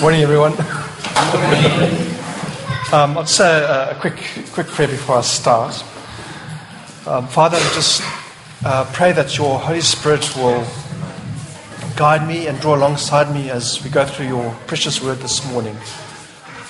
Morning, 0.00 0.22
everyone. 0.22 0.52
Um, 2.90 3.18
I'll 3.18 3.26
say 3.26 3.44
a, 3.46 3.90
a, 3.90 3.94
quick, 4.00 4.16
quick 4.50 4.66
prayer 4.68 4.88
before 4.88 5.18
I 5.18 5.20
start. 5.20 5.84
Um, 7.06 7.28
Father, 7.28 7.58
I 7.58 7.74
just 7.74 8.02
uh, 8.64 8.90
pray 8.94 9.12
that 9.12 9.36
your 9.36 9.58
Holy 9.58 9.82
Spirit 9.82 10.34
will 10.36 10.66
guide 11.96 12.26
me 12.26 12.46
and 12.46 12.58
draw 12.60 12.76
alongside 12.76 13.34
me 13.34 13.50
as 13.50 13.84
we 13.84 13.90
go 13.90 14.06
through 14.06 14.28
your 14.28 14.54
precious 14.66 15.02
word 15.02 15.18
this 15.18 15.46
morning. 15.52 15.76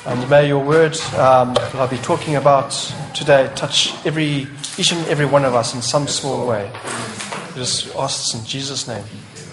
And 0.07 0.29
may 0.29 0.49
your 0.49 0.65
word 0.65 0.99
um, 1.15 1.55
that 1.55 1.75
I'll 1.77 1.87
be 1.87 1.99
talking 1.99 2.35
about 2.35 2.73
today 3.15 3.49
touch 3.55 3.95
every, 4.05 4.49
each 4.77 4.91
and 4.91 5.07
every 5.07 5.27
one 5.27 5.45
of 5.45 5.55
us 5.55 5.73
in 5.73 5.83
some 5.83 6.09
small 6.09 6.49
way. 6.49 6.69
I 6.75 7.53
just 7.55 7.95
ask 7.95 8.33
this 8.33 8.41
in 8.41 8.45
Jesus' 8.45 8.89
name. 8.89 9.05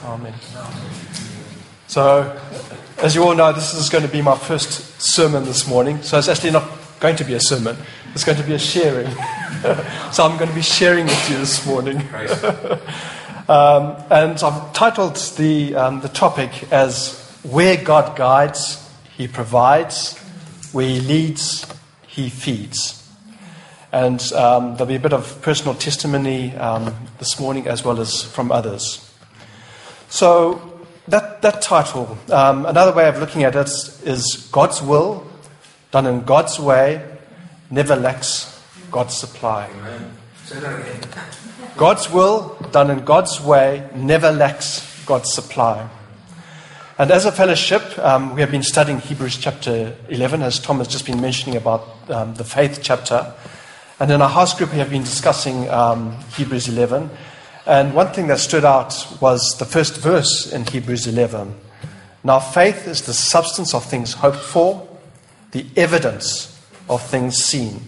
Amen. 0.04 0.34
So, 1.86 2.38
as 3.00 3.14
you 3.14 3.24
all 3.24 3.36
know, 3.36 3.54
this 3.54 3.74
is 3.74 3.90
going 3.90 4.04
to 4.04 4.10
be 4.10 4.22
my 4.22 4.36
first 4.36 5.00
sermon 5.02 5.46
this 5.46 5.68
morning. 5.68 6.02
So 6.02 6.18
it's 6.18 6.28
actually 6.28 6.52
not 6.52 6.68
going 7.00 7.16
to 7.18 7.24
be 7.24 7.36
a 7.36 7.40
sermon, 7.40 7.78
it's 8.14 8.24
going 8.24 8.38
to 8.40 8.44
be 8.44 8.54
a 8.54 8.60
sharing. 8.60 9.12
so 10.12 10.24
I'm 10.26 10.38
going 10.38 10.50
to 10.50 10.56
be 10.56 10.64
sharing 10.64 11.06
with 11.06 11.30
you 11.30 11.38
this 11.38 11.66
morning. 11.66 11.98
um, 13.48 13.96
and 14.10 14.42
I've 14.42 14.74
titled 14.74 15.16
the, 15.38 15.76
um, 15.76 16.02
the 16.02 16.10
topic 16.10 16.72
as 16.72 17.40
Where 17.44 17.78
God 17.78 18.18
Guides, 18.18 18.90
He 19.16 19.28
Provides, 19.28 20.18
Where 20.72 20.88
He 20.88 21.00
Leads, 21.00 21.72
He 22.08 22.30
Feeds. 22.30 23.08
And 23.92 24.20
um, 24.34 24.72
there'll 24.72 24.88
be 24.88 24.96
a 24.96 25.00
bit 25.00 25.14
of 25.14 25.40
personal 25.44 25.76
testimony 25.76 26.56
um, 26.56 26.94
this 27.20 27.40
morning 27.40 27.68
as 27.68 27.84
well 27.84 28.02
as 28.02 28.24
from 28.24 28.52
others. 28.52 29.04
So, 30.10 30.77
that, 31.08 31.42
that 31.42 31.62
title, 31.62 32.18
um, 32.32 32.66
another 32.66 32.94
way 32.94 33.08
of 33.08 33.20
looking 33.20 33.44
at 33.44 33.56
it 33.56 33.70
is 34.04 34.50
God's 34.52 34.82
will, 34.82 35.26
done 35.92 36.06
in 36.06 36.22
God's 36.22 36.60
way, 36.60 37.06
never 37.72 37.96
lacks 37.96 38.62
God's 38.92 39.16
supply. 39.16 39.70
God's 41.78 42.10
will, 42.12 42.58
done 42.72 42.90
in 42.90 43.06
God's 43.06 43.40
way, 43.40 43.88
never 43.96 44.32
lacks 44.32 45.06
God's 45.06 45.32
supply. 45.34 45.88
And 46.98 47.12
as 47.12 47.26
a 47.26 47.32
fellowship, 47.32 47.98
um, 48.00 48.34
we 48.34 48.42
have 48.42 48.50
been 48.50 48.64
studying 48.64 49.00
Hebrews 49.00 49.38
chapter 49.38 49.96
11, 50.10 50.42
as 50.42 50.60
Tom 50.60 50.80
has 50.80 50.88
just 50.88 51.06
been 51.06 51.22
mentioning 51.22 51.56
about 51.56 51.88
um, 52.10 52.34
the 52.34 52.44
faith 52.44 52.80
chapter. 52.82 53.34
And 54.00 54.12
in 54.12 54.22
our 54.22 54.30
house 54.30 54.58
group, 54.58 54.72
we 54.72 54.80
have 54.80 54.90
been 54.90 55.04
discussing 55.04 55.70
um, 55.70 56.18
Hebrews 56.36 56.68
11. 56.68 57.10
And 57.68 57.94
one 57.94 58.14
thing 58.14 58.28
that 58.28 58.40
stood 58.40 58.64
out 58.64 58.96
was 59.20 59.58
the 59.60 59.66
first 59.66 59.98
verse 59.98 60.50
in 60.54 60.66
Hebrews 60.66 61.06
11. 61.06 61.54
Now, 62.24 62.40
faith 62.40 62.88
is 62.88 63.02
the 63.02 63.14
substance 63.14 63.74
of 63.74 63.84
things 63.84 64.14
hoped 64.14 64.38
for, 64.38 64.88
the 65.52 65.66
evidence 65.76 66.58
of 66.90 67.06
things 67.06 67.36
seen. 67.44 67.82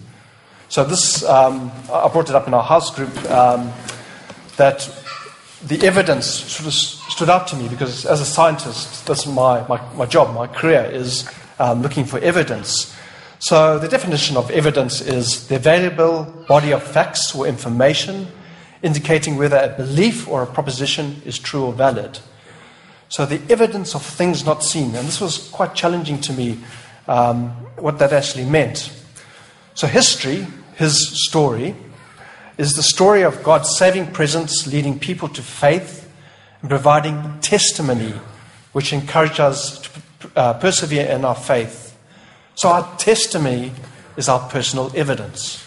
So, 0.68 0.84
this, 0.84 1.24
um, 1.24 1.72
I 1.90 2.08
brought 2.08 2.28
it 2.28 2.34
up 2.34 2.46
in 2.46 2.52
our 2.52 2.62
house 2.62 2.94
group 2.94 3.08
um, 3.30 3.72
that 4.58 4.86
the 5.66 5.82
evidence 5.86 6.26
sort 6.26 6.66
of 6.66 6.74
stood 6.74 7.30
out 7.30 7.48
to 7.48 7.56
me 7.56 7.66
because, 7.68 8.04
as 8.04 8.20
a 8.20 8.26
scientist, 8.26 9.06
that's 9.06 9.26
my, 9.26 9.66
my, 9.66 9.80
my 9.94 10.04
job, 10.04 10.34
my 10.34 10.46
career 10.46 10.84
is 10.92 11.26
um, 11.58 11.80
looking 11.80 12.04
for 12.04 12.18
evidence. 12.18 12.94
So, 13.38 13.78
the 13.78 13.88
definition 13.88 14.36
of 14.36 14.50
evidence 14.50 15.00
is 15.00 15.48
the 15.48 15.56
available 15.56 16.24
body 16.46 16.70
of 16.74 16.82
facts 16.82 17.34
or 17.34 17.46
information 17.46 18.26
indicating 18.82 19.36
whether 19.36 19.58
a 19.58 19.68
belief 19.68 20.28
or 20.28 20.42
a 20.42 20.46
proposition 20.46 21.20
is 21.24 21.38
true 21.38 21.64
or 21.64 21.72
valid. 21.72 22.18
So, 23.08 23.26
the 23.26 23.40
evidence 23.52 23.94
of 23.94 24.04
things 24.04 24.44
not 24.44 24.62
seen, 24.62 24.94
and 24.94 25.06
this 25.06 25.20
was 25.20 25.48
quite 25.48 25.74
challenging 25.74 26.20
to 26.22 26.32
me 26.32 26.58
um, 27.08 27.50
what 27.76 27.98
that 27.98 28.12
actually 28.12 28.44
meant. 28.44 28.92
So, 29.74 29.86
history, 29.86 30.46
his 30.76 31.26
story, 31.26 31.74
is 32.56 32.74
the 32.74 32.82
story 32.82 33.22
of 33.22 33.42
God's 33.42 33.76
saving 33.76 34.12
presence 34.12 34.66
leading 34.66 34.98
people 34.98 35.28
to 35.30 35.42
faith 35.42 36.08
and 36.60 36.70
providing 36.70 37.40
testimony 37.40 38.14
which 38.72 38.92
encourages 38.92 39.40
us 39.40 39.78
to 39.80 39.90
uh, 40.36 40.54
persevere 40.54 41.06
in 41.06 41.24
our 41.24 41.34
faith. 41.34 41.98
So, 42.54 42.68
our 42.68 42.96
testimony 42.96 43.72
is 44.16 44.28
our 44.28 44.48
personal 44.48 44.92
evidence. 44.94 45.66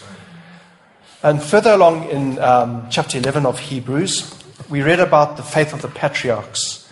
And 1.24 1.42
further 1.42 1.72
along 1.72 2.10
in 2.10 2.38
um, 2.38 2.86
chapter 2.90 3.16
11 3.16 3.46
of 3.46 3.58
Hebrews, 3.58 4.38
we 4.68 4.82
read 4.82 5.00
about 5.00 5.38
the 5.38 5.42
faith 5.42 5.72
of 5.72 5.80
the 5.80 5.88
patriarchs. 5.88 6.86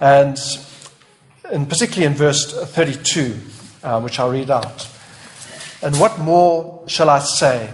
And, 0.00 0.36
and 1.44 1.68
particularly 1.68 2.06
in 2.06 2.14
verse 2.14 2.52
32, 2.52 3.38
uh, 3.84 4.00
which 4.00 4.18
I'll 4.18 4.32
read 4.32 4.50
out. 4.50 4.90
And 5.82 6.00
what 6.00 6.18
more 6.18 6.82
shall 6.88 7.08
I 7.08 7.20
say? 7.20 7.72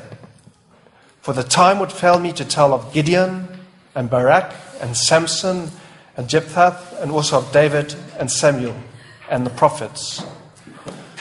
For 1.23 1.33
the 1.33 1.43
time 1.43 1.79
would 1.79 1.93
fail 1.93 2.21
me 2.21 2.35
to 2.35 2.45
tell 2.45 2.75
of 2.75 2.93
Gideon 2.93 3.49
and 3.95 4.11
Barak 4.11 4.55
and 4.83 4.95
Samson 4.95 5.71
and 6.15 6.29
Jephthah 6.29 6.79
and 7.01 7.11
also 7.11 7.39
of 7.39 7.51
David 7.53 7.95
and 8.19 8.31
Samuel 8.31 8.77
and 9.31 9.47
the 9.47 9.51
prophets. 9.51 10.23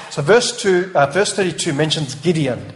So 0.09 0.21
verse, 0.21 0.61
two, 0.61 0.91
uh, 0.93 1.05
verse 1.05 1.31
32 1.33 1.71
mentions 1.71 2.15
Gideon. 2.15 2.73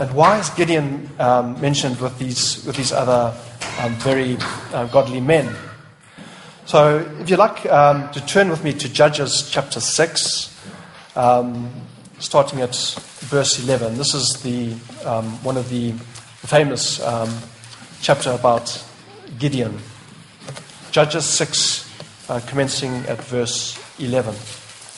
And 0.00 0.10
why 0.14 0.38
is 0.38 0.48
Gideon 0.48 1.10
um, 1.18 1.60
mentioned 1.60 2.00
with 2.00 2.18
these, 2.18 2.64
with 2.64 2.74
these 2.74 2.90
other 2.90 3.36
um, 3.80 3.92
very 3.96 4.38
uh, 4.72 4.86
godly 4.86 5.20
men? 5.20 5.54
So, 6.64 7.06
if 7.20 7.28
you 7.28 7.36
like 7.36 7.66
um, 7.66 8.10
to 8.12 8.24
turn 8.24 8.48
with 8.48 8.64
me 8.64 8.72
to 8.72 8.88
Judges 8.88 9.50
chapter 9.50 9.78
6, 9.78 10.58
um, 11.16 11.70
starting 12.18 12.62
at 12.62 12.74
verse 13.28 13.62
11. 13.62 13.98
This 13.98 14.14
is 14.14 14.40
the, 14.42 14.72
um, 15.06 15.26
one 15.44 15.58
of 15.58 15.68
the 15.68 15.92
famous 16.46 17.02
um, 17.02 17.28
chapter 18.00 18.30
about 18.30 18.82
Gideon. 19.38 19.76
Judges 20.92 21.26
6, 21.26 22.30
uh, 22.30 22.40
commencing 22.46 22.94
at 23.04 23.22
verse 23.24 23.78
11. 23.98 24.34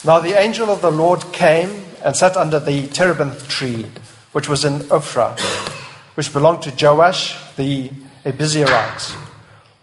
Now 0.04 0.20
the 0.20 0.40
angel 0.40 0.70
of 0.70 0.80
the 0.80 0.92
Lord 0.92 1.22
came 1.32 1.86
and 2.04 2.14
sat 2.14 2.36
under 2.36 2.60
the 2.60 2.86
terebinth 2.86 3.48
tree 3.48 3.86
which 4.32 4.48
was 4.48 4.65
in 4.65 4.81
Ophrah, 4.91 5.38
which 6.15 6.32
belonged 6.32 6.62
to 6.62 6.70
Joash 6.70 7.37
the 7.56 7.91
Abiezrite, 8.25 9.10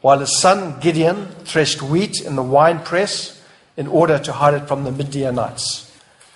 while 0.01 0.19
his 0.19 0.39
son 0.39 0.79
Gideon 0.79 1.27
threshed 1.45 1.81
wheat 1.81 2.21
in 2.21 2.35
the 2.35 2.43
winepress 2.43 3.41
in 3.77 3.87
order 3.87 4.19
to 4.19 4.33
hide 4.33 4.55
it 4.55 4.67
from 4.67 4.83
the 4.83 4.91
Midianites. 4.91 5.85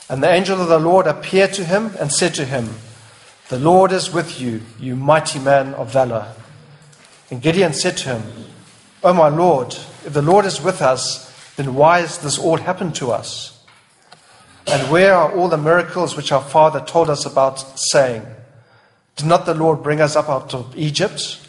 And 0.10 0.22
the 0.22 0.32
angel 0.32 0.62
of 0.62 0.68
the 0.68 0.80
Lord 0.80 1.08
appeared 1.08 1.54
to 1.54 1.64
him 1.64 1.92
and 2.00 2.12
said 2.12 2.34
to 2.36 2.46
him, 2.46 2.70
The 3.50 3.60
Lord 3.60 3.92
is 3.92 4.14
with 4.14 4.40
you, 4.40 4.62
you 4.80 4.96
mighty 4.96 5.40
man 5.40 5.74
of 5.74 5.92
valor. 5.92 6.34
And 7.32 7.42
Gideon 7.42 7.74
said 7.74 7.98
to 7.98 8.18
him, 8.18 8.24
O 9.04 9.14
my 9.14 9.28
Lord, 9.30 9.74
if 10.06 10.14
the 10.14 10.22
Lord 10.22 10.46
is 10.46 10.62
with 10.62 10.82
us, 10.82 11.32
then 11.56 11.76
why 11.76 12.00
has 12.02 12.20
this 12.20 12.38
all 12.38 12.58
happened 12.58 12.96
to 12.96 13.12
us? 13.12 13.53
And 14.68 14.90
where 14.92 15.14
are 15.14 15.32
all 15.36 15.50
the 15.50 15.58
miracles 15.58 16.16
which 16.16 16.32
our 16.32 16.42
father 16.42 16.80
told 16.80 17.10
us 17.10 17.26
about, 17.26 17.58
saying, 17.92 18.26
Did 19.16 19.26
not 19.26 19.46
the 19.46 19.54
Lord 19.54 19.84
bring 19.84 20.02
us 20.02 20.16
up 20.16 20.30
out 20.30 20.54
of 20.54 20.76
Egypt? 20.78 21.40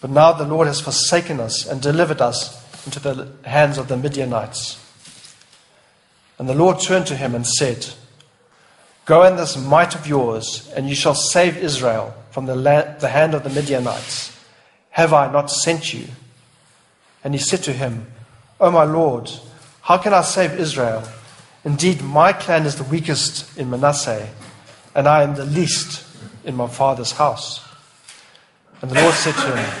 But 0.00 0.10
now 0.10 0.32
the 0.32 0.46
Lord 0.46 0.66
has 0.66 0.80
forsaken 0.80 1.40
us 1.40 1.66
and 1.66 1.80
delivered 1.80 2.20
us 2.20 2.62
into 2.84 3.00
the 3.00 3.28
hands 3.48 3.78
of 3.78 3.88
the 3.88 3.96
Midianites. 3.96 4.82
And 6.38 6.48
the 6.48 6.54
Lord 6.54 6.80
turned 6.80 7.06
to 7.06 7.16
him 7.16 7.34
and 7.34 7.46
said, 7.46 7.86
Go 9.06 9.22
in 9.22 9.36
this 9.36 9.56
might 9.56 9.94
of 9.94 10.06
yours, 10.06 10.70
and 10.76 10.88
you 10.88 10.94
shall 10.94 11.14
save 11.14 11.56
Israel 11.56 12.14
from 12.30 12.46
the, 12.46 12.56
la- 12.56 12.96
the 12.98 13.08
hand 13.08 13.34
of 13.34 13.44
the 13.44 13.50
Midianites. 13.50 14.36
Have 14.90 15.12
I 15.12 15.30
not 15.30 15.50
sent 15.50 15.94
you? 15.94 16.06
And 17.24 17.32
he 17.32 17.40
said 17.40 17.62
to 17.64 17.72
him, 17.72 18.06
O 18.60 18.70
my 18.70 18.84
Lord, 18.84 19.30
how 19.82 19.98
can 19.98 20.12
I 20.12 20.22
save 20.22 20.58
Israel? 20.58 21.02
Indeed, 21.66 22.00
my 22.00 22.32
clan 22.32 22.64
is 22.64 22.76
the 22.76 22.84
weakest 22.84 23.58
in 23.58 23.68
Manasseh, 23.68 24.28
and 24.94 25.08
I 25.08 25.24
am 25.24 25.34
the 25.34 25.44
least 25.44 26.06
in 26.44 26.54
my 26.54 26.68
father's 26.68 27.10
house. 27.10 27.60
And 28.80 28.88
the 28.88 29.02
Lord 29.02 29.14
said 29.14 29.34
to 29.34 29.56
him, 29.56 29.74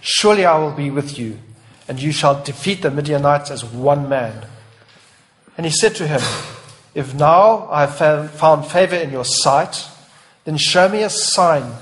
Surely 0.00 0.44
I 0.44 0.56
will 0.56 0.70
be 0.70 0.88
with 0.88 1.18
you, 1.18 1.40
and 1.88 2.00
you 2.00 2.12
shall 2.12 2.40
defeat 2.40 2.82
the 2.82 2.92
Midianites 2.92 3.50
as 3.50 3.64
one 3.64 4.08
man. 4.08 4.46
And 5.56 5.66
he 5.66 5.72
said 5.72 5.96
to 5.96 6.06
him, 6.06 6.20
If 6.94 7.12
now 7.12 7.66
I 7.72 7.86
have 7.86 8.30
found 8.30 8.66
favor 8.66 8.94
in 8.94 9.10
your 9.10 9.24
sight, 9.24 9.88
then 10.44 10.56
show 10.56 10.88
me 10.88 11.02
a 11.02 11.10
sign 11.10 11.72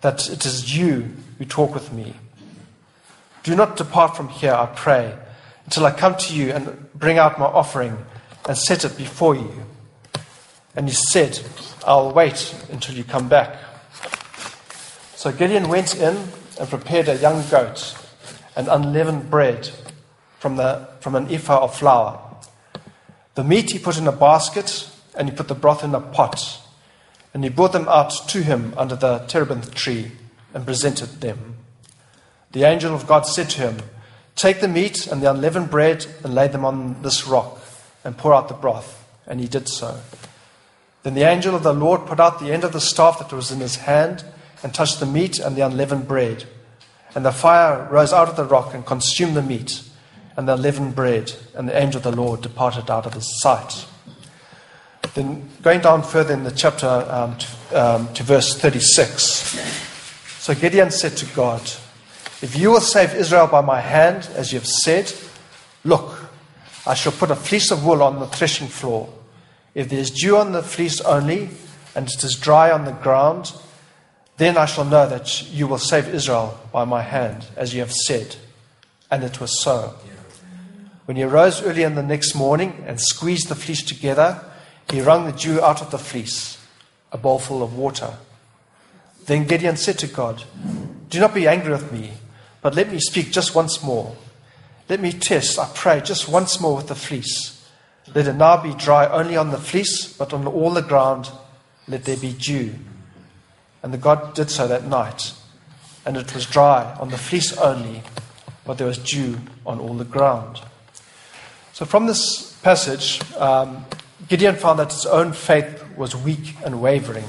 that 0.00 0.30
it 0.30 0.46
is 0.46 0.74
you 0.74 1.10
who 1.36 1.44
talk 1.44 1.74
with 1.74 1.92
me. 1.92 2.14
Do 3.42 3.54
not 3.54 3.76
depart 3.76 4.16
from 4.16 4.28
here, 4.28 4.54
I 4.54 4.64
pray, 4.64 5.14
until 5.66 5.84
I 5.84 5.90
come 5.90 6.16
to 6.16 6.34
you 6.34 6.52
and 6.52 6.90
bring 6.94 7.18
out 7.18 7.38
my 7.38 7.44
offering 7.44 7.98
and 8.46 8.56
set 8.56 8.84
it 8.84 8.96
before 8.96 9.34
you. 9.34 9.64
And 10.74 10.88
he 10.88 10.94
said, 10.94 11.40
I'll 11.86 12.12
wait 12.12 12.54
until 12.70 12.94
you 12.94 13.04
come 13.04 13.28
back. 13.28 13.58
So 15.14 15.32
Gideon 15.32 15.68
went 15.68 15.96
in 15.96 16.16
and 16.58 16.68
prepared 16.68 17.08
a 17.08 17.16
young 17.16 17.46
goat 17.50 17.96
and 18.56 18.68
unleavened 18.68 19.30
bread 19.30 19.70
from, 20.38 20.56
the, 20.56 20.88
from 21.00 21.14
an 21.14 21.30
ephah 21.30 21.64
of 21.64 21.76
flour. 21.76 22.20
The 23.34 23.44
meat 23.44 23.72
he 23.72 23.78
put 23.78 23.98
in 23.98 24.06
a 24.06 24.12
basket, 24.12 24.90
and 25.14 25.28
he 25.28 25.34
put 25.34 25.48
the 25.48 25.54
broth 25.54 25.84
in 25.84 25.94
a 25.94 26.00
pot. 26.00 26.60
And 27.32 27.44
he 27.44 27.50
brought 27.50 27.72
them 27.72 27.88
out 27.88 28.10
to 28.28 28.42
him 28.42 28.74
under 28.76 28.96
the 28.96 29.18
terebinth 29.28 29.74
tree 29.74 30.12
and 30.52 30.64
presented 30.64 31.20
them. 31.20 31.56
The 32.52 32.64
angel 32.64 32.94
of 32.94 33.06
God 33.06 33.26
said 33.26 33.50
to 33.50 33.60
him, 33.60 33.78
Take 34.34 34.60
the 34.60 34.68
meat 34.68 35.06
and 35.06 35.22
the 35.22 35.30
unleavened 35.30 35.70
bread 35.70 36.06
and 36.24 36.34
lay 36.34 36.48
them 36.48 36.64
on 36.64 37.02
this 37.02 37.26
rock 37.26 37.59
and 38.04 38.16
pour 38.16 38.34
out 38.34 38.48
the 38.48 38.54
broth. 38.54 39.06
And 39.26 39.40
he 39.40 39.46
did 39.46 39.68
so. 39.68 40.00
Then 41.02 41.14
the 41.14 41.22
angel 41.22 41.54
of 41.54 41.62
the 41.62 41.72
Lord 41.72 42.06
put 42.06 42.20
out 42.20 42.40
the 42.40 42.52
end 42.52 42.64
of 42.64 42.72
the 42.72 42.80
staff 42.80 43.18
that 43.18 43.32
was 43.34 43.50
in 43.50 43.60
his 43.60 43.76
hand 43.76 44.24
and 44.62 44.74
touched 44.74 45.00
the 45.00 45.06
meat 45.06 45.38
and 45.38 45.56
the 45.56 45.64
unleavened 45.64 46.06
bread. 46.06 46.44
And 47.14 47.24
the 47.24 47.32
fire 47.32 47.88
rose 47.90 48.12
out 48.12 48.28
of 48.28 48.36
the 48.36 48.44
rock 48.44 48.74
and 48.74 48.84
consumed 48.84 49.36
the 49.36 49.42
meat 49.42 49.82
and 50.36 50.46
the 50.46 50.54
unleavened 50.54 50.94
bread. 50.94 51.32
And 51.54 51.68
the 51.68 51.76
angel 51.76 51.98
of 51.98 52.04
the 52.04 52.20
Lord 52.20 52.42
departed 52.42 52.90
out 52.90 53.06
of 53.06 53.14
his 53.14 53.40
sight. 53.40 53.86
Then 55.14 55.48
going 55.62 55.80
down 55.80 56.02
further 56.02 56.34
in 56.34 56.44
the 56.44 56.52
chapter 56.52 56.86
um, 56.86 57.36
to, 57.36 57.46
um, 57.74 58.14
to 58.14 58.22
verse 58.22 58.56
36. 58.56 59.90
So 60.38 60.54
Gideon 60.54 60.90
said 60.90 61.16
to 61.18 61.26
God, 61.34 61.60
If 62.42 62.56
you 62.56 62.70
will 62.70 62.80
save 62.80 63.14
Israel 63.14 63.46
by 63.46 63.60
my 63.60 63.80
hand, 63.80 64.28
as 64.34 64.52
you 64.52 64.58
have 64.58 64.68
said, 64.68 65.12
look, 65.84 66.19
I 66.86 66.94
shall 66.94 67.12
put 67.12 67.30
a 67.30 67.36
fleece 67.36 67.70
of 67.70 67.84
wool 67.84 68.02
on 68.02 68.18
the 68.18 68.26
threshing 68.26 68.68
floor. 68.68 69.12
If 69.74 69.88
there 69.88 69.98
is 69.98 70.10
dew 70.10 70.36
on 70.36 70.52
the 70.52 70.62
fleece 70.62 71.00
only, 71.02 71.50
and 71.94 72.08
it 72.08 72.24
is 72.24 72.34
dry 72.34 72.70
on 72.70 72.84
the 72.84 72.92
ground, 72.92 73.52
then 74.36 74.56
I 74.56 74.66
shall 74.66 74.84
know 74.84 75.06
that 75.08 75.50
you 75.52 75.66
will 75.66 75.78
save 75.78 76.08
Israel 76.08 76.58
by 76.72 76.84
my 76.84 77.02
hand, 77.02 77.46
as 77.56 77.74
you 77.74 77.80
have 77.80 77.92
said. 77.92 78.36
And 79.10 79.22
it 79.22 79.40
was 79.40 79.62
so. 79.62 79.94
When 81.04 81.16
he 81.16 81.22
arose 81.24 81.62
early 81.62 81.82
in 81.82 81.94
the 81.94 82.02
next 82.02 82.34
morning 82.34 82.84
and 82.86 83.00
squeezed 83.00 83.48
the 83.48 83.54
fleece 83.54 83.82
together, 83.82 84.44
he 84.90 85.00
wrung 85.00 85.26
the 85.26 85.32
dew 85.32 85.60
out 85.62 85.82
of 85.82 85.90
the 85.90 85.98
fleece, 85.98 86.58
a 87.12 87.18
bowlful 87.18 87.62
of 87.62 87.76
water. 87.76 88.14
Then 89.26 89.46
Gideon 89.46 89.76
said 89.76 89.98
to 89.98 90.06
God, 90.06 90.44
Do 91.08 91.20
not 91.20 91.34
be 91.34 91.46
angry 91.46 91.72
with 91.72 91.92
me, 91.92 92.12
but 92.62 92.74
let 92.74 92.90
me 92.90 92.98
speak 92.98 93.32
just 93.32 93.54
once 93.54 93.82
more. 93.82 94.16
Let 94.90 95.00
me 95.00 95.12
test, 95.12 95.56
I 95.56 95.70
pray, 95.72 96.00
just 96.00 96.28
once 96.28 96.60
more 96.60 96.74
with 96.74 96.88
the 96.88 96.96
fleece. 96.96 97.64
Let 98.12 98.26
it 98.26 98.32
now 98.32 98.60
be 98.60 98.74
dry 98.74 99.06
only 99.06 99.36
on 99.36 99.52
the 99.52 99.56
fleece, 99.56 100.12
but 100.12 100.32
on 100.32 100.44
all 100.48 100.70
the 100.70 100.82
ground 100.82 101.30
let 101.86 102.06
there 102.06 102.16
be 102.16 102.32
dew. 102.32 102.74
And 103.84 103.94
the 103.94 103.98
God 103.98 104.34
did 104.34 104.50
so 104.50 104.66
that 104.66 104.84
night. 104.84 105.32
And 106.04 106.16
it 106.16 106.34
was 106.34 106.44
dry 106.44 106.92
on 106.98 107.10
the 107.10 107.18
fleece 107.18 107.56
only, 107.56 108.02
but 108.66 108.78
there 108.78 108.86
was 108.88 108.98
dew 108.98 109.38
on 109.64 109.78
all 109.78 109.94
the 109.94 110.04
ground. 110.04 110.60
So 111.72 111.84
from 111.84 112.08
this 112.08 112.54
passage, 112.64 113.20
um, 113.36 113.84
Gideon 114.28 114.56
found 114.56 114.80
that 114.80 114.92
his 114.92 115.06
own 115.06 115.34
faith 115.34 115.84
was 115.96 116.16
weak 116.16 116.56
and 116.64 116.82
wavering, 116.82 117.28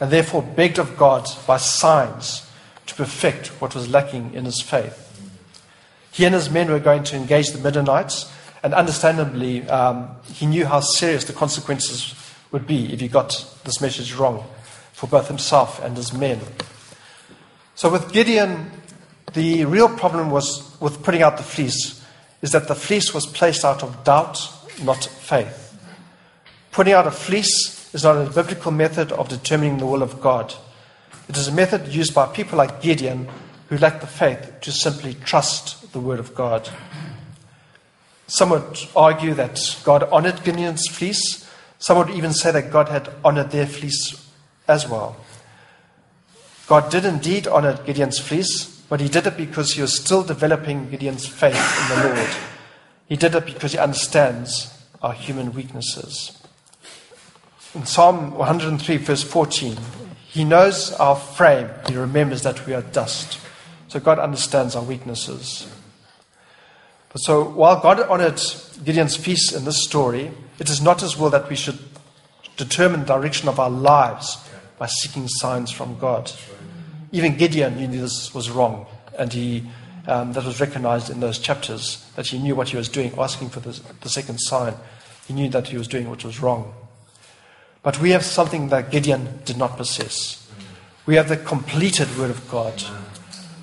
and 0.00 0.10
therefore 0.10 0.42
begged 0.42 0.78
of 0.78 0.98
God 0.98 1.26
by 1.46 1.56
signs 1.56 2.46
to 2.84 2.94
perfect 2.94 3.58
what 3.58 3.74
was 3.74 3.88
lacking 3.88 4.34
in 4.34 4.44
his 4.44 4.60
faith. 4.60 5.09
He 6.12 6.24
and 6.24 6.34
his 6.34 6.50
men 6.50 6.70
were 6.70 6.80
going 6.80 7.04
to 7.04 7.16
engage 7.16 7.50
the 7.50 7.58
Midianites, 7.58 8.30
and 8.62 8.74
understandably, 8.74 9.68
um, 9.68 10.10
he 10.32 10.46
knew 10.46 10.66
how 10.66 10.80
serious 10.80 11.24
the 11.24 11.32
consequences 11.32 12.14
would 12.50 12.66
be 12.66 12.92
if 12.92 13.00
he 13.00 13.08
got 13.08 13.44
this 13.64 13.80
message 13.80 14.12
wrong 14.14 14.44
for 14.92 15.06
both 15.06 15.28
himself 15.28 15.82
and 15.82 15.96
his 15.96 16.12
men. 16.12 16.40
So 17.74 17.90
with 17.90 18.12
Gideon, 18.12 18.70
the 19.32 19.64
real 19.64 19.88
problem 19.88 20.30
was 20.30 20.76
with 20.80 21.02
putting 21.02 21.22
out 21.22 21.36
the 21.36 21.42
fleece, 21.42 22.04
is 22.42 22.52
that 22.52 22.68
the 22.68 22.74
fleece 22.74 23.14
was 23.14 23.26
placed 23.26 23.64
out 23.64 23.82
of 23.82 24.04
doubt, 24.04 24.38
not 24.82 25.04
faith. 25.04 25.78
Putting 26.72 26.92
out 26.92 27.06
a 27.06 27.10
fleece 27.10 27.92
is 27.94 28.04
not 28.04 28.16
a 28.16 28.30
biblical 28.30 28.72
method 28.72 29.12
of 29.12 29.28
determining 29.28 29.78
the 29.78 29.86
will 29.86 30.02
of 30.02 30.20
God. 30.20 30.54
It 31.28 31.36
is 31.36 31.48
a 31.48 31.52
method 31.52 31.88
used 31.88 32.14
by 32.14 32.26
people 32.26 32.58
like 32.58 32.82
Gideon 32.82 33.28
who 33.70 33.78
lack 33.78 34.00
the 34.00 34.06
faith 34.06 34.60
to 34.60 34.72
simply 34.72 35.14
trust 35.14 35.92
the 35.92 36.00
word 36.00 36.18
of 36.18 36.34
God. 36.34 36.68
Some 38.26 38.50
would 38.50 38.78
argue 38.96 39.32
that 39.34 39.80
God 39.84 40.02
honored 40.10 40.42
Gideon's 40.42 40.88
fleece. 40.88 41.48
Some 41.78 41.96
would 41.98 42.10
even 42.10 42.32
say 42.32 42.50
that 42.50 42.72
God 42.72 42.88
had 42.88 43.08
honored 43.24 43.52
their 43.52 43.66
fleece 43.66 44.28
as 44.66 44.88
well. 44.88 45.16
God 46.66 46.90
did 46.90 47.04
indeed 47.04 47.46
honor 47.46 47.78
Gideon's 47.86 48.18
fleece, 48.18 48.82
but 48.88 49.00
he 49.00 49.08
did 49.08 49.28
it 49.28 49.36
because 49.36 49.74
he 49.74 49.82
was 49.82 49.98
still 49.98 50.24
developing 50.24 50.90
Gideon's 50.90 51.26
faith 51.26 51.54
in 51.54 51.96
the 51.96 52.08
Lord. 52.08 52.30
He 53.08 53.16
did 53.16 53.36
it 53.36 53.46
because 53.46 53.72
he 53.72 53.78
understands 53.78 54.76
our 55.00 55.12
human 55.12 55.52
weaknesses. 55.52 56.36
In 57.74 57.86
Psalm 57.86 58.32
103, 58.32 58.96
verse 58.96 59.22
14, 59.22 59.76
he 60.28 60.42
knows 60.42 60.92
our 60.94 61.14
frame, 61.14 61.68
he 61.88 61.96
remembers 61.96 62.42
that 62.42 62.66
we 62.66 62.74
are 62.74 62.82
dust. 62.82 63.38
So 63.90 63.98
God 63.98 64.20
understands 64.20 64.76
our 64.76 64.84
weaknesses. 64.84 65.68
But 67.08 67.18
so 67.18 67.42
while 67.42 67.80
God 67.80 68.00
honored 68.00 68.40
Gideon's 68.84 69.16
feast 69.16 69.52
in 69.52 69.64
this 69.64 69.82
story, 69.82 70.30
it 70.60 70.70
is 70.70 70.80
not 70.80 71.00
his 71.00 71.16
will 71.16 71.30
that 71.30 71.50
we 71.50 71.56
should 71.56 71.80
determine 72.56 73.00
the 73.00 73.06
direction 73.06 73.48
of 73.48 73.58
our 73.58 73.68
lives 73.68 74.38
by 74.78 74.86
seeking 74.86 75.26
signs 75.26 75.72
from 75.72 75.98
God. 75.98 76.30
Even 77.10 77.36
Gideon 77.36 77.74
knew 77.74 78.00
this 78.00 78.32
was 78.32 78.48
wrong, 78.48 78.86
and 79.18 79.32
he, 79.32 79.68
um, 80.06 80.34
that 80.34 80.44
was 80.44 80.60
recognized 80.60 81.10
in 81.10 81.18
those 81.18 81.40
chapters, 81.40 82.08
that 82.14 82.28
he 82.28 82.38
knew 82.38 82.54
what 82.54 82.68
he 82.68 82.76
was 82.76 82.88
doing, 82.88 83.12
asking 83.18 83.48
for 83.48 83.58
the, 83.58 83.80
the 84.02 84.08
second 84.08 84.38
sign. 84.38 84.74
He 85.26 85.34
knew 85.34 85.48
that 85.48 85.66
he 85.66 85.76
was 85.76 85.88
doing 85.88 86.08
what 86.08 86.24
was 86.24 86.40
wrong. 86.40 86.72
But 87.82 88.00
we 88.00 88.10
have 88.10 88.24
something 88.24 88.68
that 88.68 88.92
Gideon 88.92 89.40
did 89.44 89.56
not 89.56 89.76
possess. 89.76 90.48
We 91.06 91.16
have 91.16 91.28
the 91.28 91.36
completed 91.36 92.16
Word 92.16 92.30
of 92.30 92.48
God. 92.48 92.84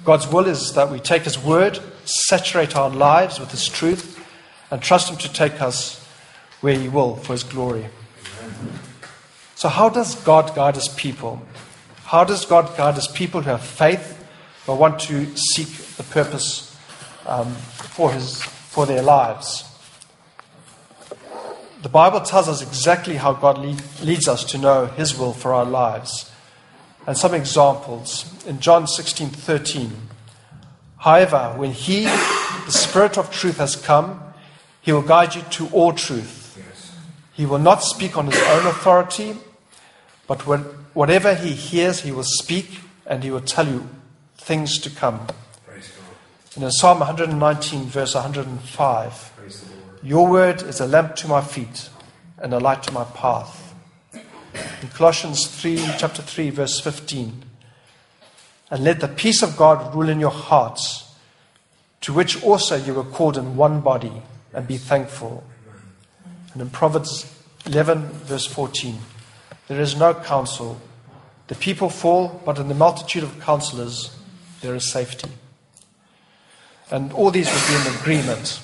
God's 0.07 0.29
will 0.29 0.47
is 0.47 0.71
that 0.75 0.89
we 0.89 1.01
take 1.01 1.23
His 1.23 1.37
Word, 1.37 1.81
saturate 2.05 2.77
our 2.77 2.89
lives 2.89 3.41
with 3.41 3.51
His 3.51 3.67
truth, 3.67 4.25
and 4.71 4.81
trust 4.81 5.11
Him 5.11 5.17
to 5.17 5.33
take 5.33 5.61
us 5.61 6.01
where 6.61 6.75
He 6.75 6.87
will 6.87 7.17
for 7.17 7.33
His 7.33 7.43
glory. 7.43 7.87
So, 9.55 9.67
how 9.67 9.89
does 9.89 10.15
God 10.15 10.55
guide 10.55 10.75
His 10.75 10.87
people? 10.87 11.45
How 12.05 12.23
does 12.23 12.45
God 12.45 12.77
guide 12.77 12.95
His 12.95 13.09
people 13.09 13.41
who 13.41 13.49
have 13.49 13.61
faith 13.61 14.25
but 14.65 14.77
want 14.77 15.01
to 15.01 15.35
seek 15.35 15.67
the 15.97 16.03
purpose 16.03 16.73
um, 17.25 17.51
for, 17.51 18.13
his, 18.13 18.41
for 18.41 18.85
their 18.85 19.01
lives? 19.01 19.65
The 21.81 21.89
Bible 21.89 22.21
tells 22.21 22.47
us 22.47 22.61
exactly 22.61 23.17
how 23.17 23.33
God 23.33 23.57
lead, 23.57 23.81
leads 24.01 24.29
us 24.29 24.45
to 24.51 24.57
know 24.57 24.85
His 24.85 25.19
will 25.19 25.33
for 25.33 25.53
our 25.53 25.65
lives. 25.65 26.31
And 27.07 27.17
some 27.17 27.33
examples. 27.33 28.31
In 28.45 28.59
John 28.59 28.85
16 28.85 29.29
13, 29.29 29.91
however, 30.97 31.53
when 31.55 31.71
He, 31.71 32.03
the 32.03 32.71
Spirit 32.71 33.17
of 33.17 33.31
truth, 33.31 33.57
has 33.57 33.77
come, 33.77 34.21
He 34.81 34.91
will 34.91 35.01
guide 35.01 35.33
you 35.33 35.41
to 35.41 35.67
all 35.69 35.93
truth. 35.93 36.43
He 37.33 37.45
will 37.45 37.59
not 37.59 37.81
speak 37.81 38.17
on 38.17 38.25
His 38.27 38.41
own 38.49 38.67
authority, 38.67 39.37
but 40.27 40.45
when, 40.45 40.61
whatever 40.93 41.33
He 41.33 41.53
hears, 41.53 42.01
He 42.01 42.11
will 42.11 42.23
speak 42.23 42.81
and 43.05 43.23
He 43.23 43.31
will 43.31 43.41
tell 43.41 43.67
you 43.67 43.87
things 44.37 44.77
to 44.79 44.89
come. 44.89 45.27
And 46.55 46.63
in 46.63 46.71
Psalm 46.71 46.99
119, 46.99 47.85
verse 47.85 48.15
105, 48.15 49.99
Your 50.01 50.27
word 50.27 50.63
is 50.63 50.81
a 50.81 50.87
lamp 50.87 51.15
to 51.17 51.27
my 51.27 51.41
feet 51.41 51.89
and 52.39 52.53
a 52.53 52.59
light 52.59 52.83
to 52.83 52.91
my 52.91 53.03
path. 53.03 53.66
In 54.81 54.89
Colossians 54.89 55.47
3, 55.47 55.77
chapter 55.97 56.21
3, 56.21 56.51
verse 56.51 56.79
15. 56.79 57.43
And 58.69 58.83
let 58.83 58.99
the 58.99 59.07
peace 59.07 59.41
of 59.41 59.57
God 59.57 59.95
rule 59.95 60.09
in 60.09 60.19
your 60.19 60.29
hearts, 60.31 61.15
to 62.01 62.13
which 62.13 62.43
also 62.43 62.75
you 62.75 62.93
were 62.93 63.03
called 63.03 63.37
in 63.37 63.55
one 63.55 63.81
body, 63.81 64.21
and 64.53 64.67
be 64.67 64.77
thankful. 64.77 65.43
And 66.53 66.61
in 66.61 66.69
Proverbs 66.69 67.25
11, 67.65 68.03
verse 68.25 68.45
14, 68.45 68.99
there 69.67 69.81
is 69.81 69.97
no 69.97 70.13
counsel. 70.13 70.79
The 71.47 71.55
people 71.55 71.89
fall, 71.89 72.41
but 72.45 72.59
in 72.59 72.67
the 72.67 72.75
multitude 72.75 73.23
of 73.23 73.39
counselors 73.41 74.15
there 74.61 74.75
is 74.75 74.91
safety. 74.91 75.29
And 76.91 77.11
all 77.13 77.31
these 77.31 77.51
would 77.51 77.67
be 77.67 77.89
in 77.89 77.95
agreement. 77.95 78.61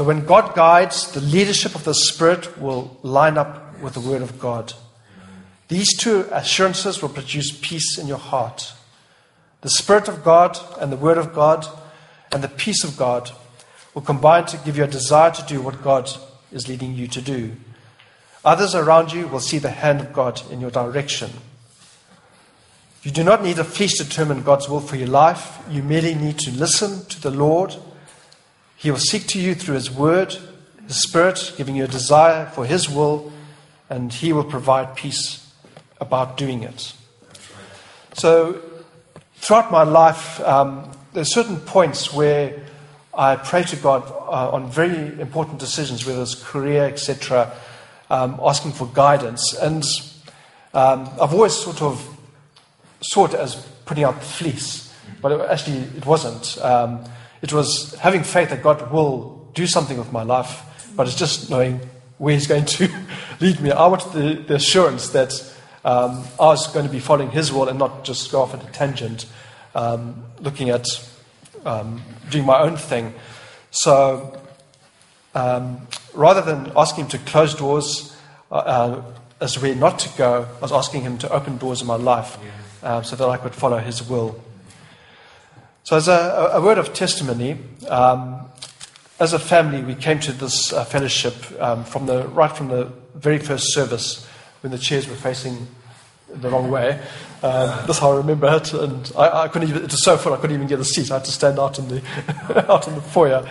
So 0.00 0.06
when 0.06 0.24
God 0.24 0.54
guides, 0.54 1.12
the 1.12 1.20
leadership 1.20 1.74
of 1.74 1.84
the 1.84 1.92
Spirit 1.92 2.58
will 2.58 2.96
line 3.02 3.36
up 3.36 3.78
with 3.82 3.92
the 3.92 4.00
Word 4.00 4.22
of 4.22 4.40
God. 4.40 4.72
These 5.68 5.94
two 5.98 6.26
assurances 6.32 7.02
will 7.02 7.10
produce 7.10 7.54
peace 7.60 7.98
in 7.98 8.06
your 8.06 8.16
heart. 8.16 8.72
The 9.60 9.68
Spirit 9.68 10.08
of 10.08 10.24
God 10.24 10.58
and 10.80 10.90
the 10.90 10.96
Word 10.96 11.18
of 11.18 11.34
God 11.34 11.66
and 12.32 12.42
the 12.42 12.48
peace 12.48 12.82
of 12.82 12.96
God 12.96 13.30
will 13.92 14.00
combine 14.00 14.46
to 14.46 14.56
give 14.64 14.78
you 14.78 14.84
a 14.84 14.86
desire 14.86 15.32
to 15.32 15.44
do 15.44 15.60
what 15.60 15.82
God 15.82 16.10
is 16.50 16.66
leading 16.66 16.94
you 16.94 17.06
to 17.08 17.20
do. 17.20 17.56
Others 18.42 18.74
around 18.74 19.12
you 19.12 19.26
will 19.28 19.38
see 19.38 19.58
the 19.58 19.68
hand 19.68 20.00
of 20.00 20.14
God 20.14 20.40
in 20.50 20.62
your 20.62 20.70
direction. 20.70 21.30
You 23.02 23.10
do 23.10 23.22
not 23.22 23.42
need 23.42 23.58
a 23.58 23.64
fleece 23.64 23.98
to 23.98 24.04
determine 24.04 24.44
God's 24.44 24.66
will 24.66 24.80
for 24.80 24.96
your 24.96 25.08
life. 25.08 25.58
You 25.68 25.82
merely 25.82 26.14
need 26.14 26.38
to 26.38 26.50
listen 26.52 27.04
to 27.04 27.20
the 27.20 27.30
Lord. 27.30 27.76
He 28.80 28.90
will 28.90 28.96
seek 28.96 29.26
to 29.26 29.38
you 29.38 29.54
through 29.54 29.74
His 29.74 29.90
Word, 29.90 30.38
His 30.86 31.02
Spirit, 31.02 31.52
giving 31.58 31.76
you 31.76 31.84
a 31.84 31.86
desire 31.86 32.46
for 32.46 32.64
His 32.64 32.88
will, 32.88 33.30
and 33.90 34.10
He 34.10 34.32
will 34.32 34.42
provide 34.42 34.96
peace 34.96 35.52
about 36.00 36.38
doing 36.38 36.62
it. 36.62 36.94
So, 38.14 38.62
throughout 39.34 39.70
my 39.70 39.82
life, 39.82 40.40
um, 40.40 40.90
there 41.12 41.20
are 41.20 41.26
certain 41.26 41.58
points 41.58 42.14
where 42.14 42.58
I 43.12 43.36
pray 43.36 43.64
to 43.64 43.76
God 43.76 44.10
uh, 44.10 44.50
on 44.50 44.70
very 44.70 45.20
important 45.20 45.58
decisions, 45.58 46.06
whether 46.06 46.22
it's 46.22 46.34
career, 46.34 46.84
etc., 46.84 47.52
um, 48.08 48.40
asking 48.42 48.72
for 48.72 48.86
guidance. 48.86 49.52
And 49.60 49.84
um, 50.72 51.06
I've 51.20 51.34
always 51.34 51.52
sort 51.52 51.82
of 51.82 52.02
it 53.14 53.34
as 53.34 53.56
putting 53.84 54.04
out 54.04 54.14
the 54.14 54.24
fleece, 54.24 54.90
but 55.20 55.32
it, 55.32 55.50
actually 55.50 55.80
it 55.98 56.06
wasn't. 56.06 56.56
Um, 56.64 57.04
it 57.42 57.52
was 57.52 57.94
having 57.94 58.22
faith 58.22 58.50
that 58.50 58.62
God 58.62 58.90
will 58.90 59.50
do 59.54 59.66
something 59.66 59.98
with 59.98 60.12
my 60.12 60.22
life, 60.22 60.62
but 60.96 61.06
it's 61.06 61.16
just 61.16 61.50
knowing 61.50 61.80
where 62.18 62.34
He's 62.34 62.46
going 62.46 62.66
to 62.66 62.88
lead 63.40 63.60
me. 63.60 63.70
I 63.70 63.86
wanted 63.86 64.12
the, 64.12 64.42
the 64.42 64.54
assurance 64.56 65.08
that 65.10 65.32
um, 65.84 66.24
I 66.38 66.46
was 66.46 66.66
going 66.72 66.86
to 66.86 66.92
be 66.92 67.00
following 67.00 67.30
His 67.30 67.52
will 67.52 67.68
and 67.68 67.78
not 67.78 68.04
just 68.04 68.30
go 68.30 68.42
off 68.42 68.54
at 68.54 68.62
a 68.62 68.70
tangent, 68.72 69.26
um, 69.74 70.24
looking 70.40 70.70
at 70.70 70.86
um, 71.64 72.02
doing 72.30 72.44
my 72.44 72.60
own 72.60 72.76
thing. 72.76 73.14
So 73.70 74.38
um, 75.34 75.86
rather 76.12 76.42
than 76.42 76.72
asking 76.76 77.04
Him 77.04 77.10
to 77.10 77.18
close 77.18 77.54
doors 77.54 78.16
uh, 78.50 78.56
uh, 78.56 79.02
as 79.40 79.54
to 79.54 79.60
where 79.60 79.74
not 79.74 79.98
to 80.00 80.18
go, 80.18 80.46
I 80.58 80.60
was 80.60 80.72
asking 80.72 81.02
Him 81.02 81.18
to 81.18 81.32
open 81.32 81.56
doors 81.56 81.80
in 81.80 81.86
my 81.86 81.96
life 81.96 82.38
uh, 82.82 83.02
so 83.02 83.16
that 83.16 83.26
I 83.26 83.36
could 83.38 83.54
follow 83.54 83.78
His 83.78 84.06
will. 84.06 84.38
So, 85.90 85.96
as 85.96 86.06
a, 86.06 86.52
a 86.52 86.60
word 86.60 86.78
of 86.78 86.94
testimony, 86.94 87.58
um, 87.88 88.48
as 89.18 89.32
a 89.32 89.40
family, 89.40 89.82
we 89.82 89.96
came 89.96 90.20
to 90.20 90.30
this 90.30 90.72
uh, 90.72 90.84
fellowship 90.84 91.34
um, 91.60 91.82
from 91.82 92.06
the, 92.06 92.28
right 92.28 92.56
from 92.56 92.68
the 92.68 92.92
very 93.16 93.40
first 93.40 93.74
service 93.74 94.24
when 94.60 94.70
the 94.70 94.78
chairs 94.78 95.08
were 95.08 95.16
facing 95.16 95.66
the 96.32 96.48
wrong 96.48 96.70
way. 96.70 96.92
Um, 97.42 97.86
that's 97.88 97.98
how 97.98 98.12
I 98.12 98.18
remember 98.18 98.46
it. 98.54 98.72
And 98.72 99.10
I, 99.18 99.42
I, 99.42 99.48
couldn't 99.48 99.68
even, 99.68 99.82
it 99.82 99.90
was 99.90 100.04
so 100.04 100.16
full, 100.16 100.32
I 100.32 100.36
couldn't 100.36 100.54
even 100.54 100.68
get 100.68 100.78
a 100.78 100.84
seat. 100.84 101.10
I 101.10 101.14
had 101.14 101.24
to 101.24 101.32
stand 101.32 101.58
out 101.58 101.80
in 101.80 101.88
the, 101.88 102.66
out 102.70 102.86
in 102.86 102.94
the 102.94 103.02
foyer. 103.02 103.50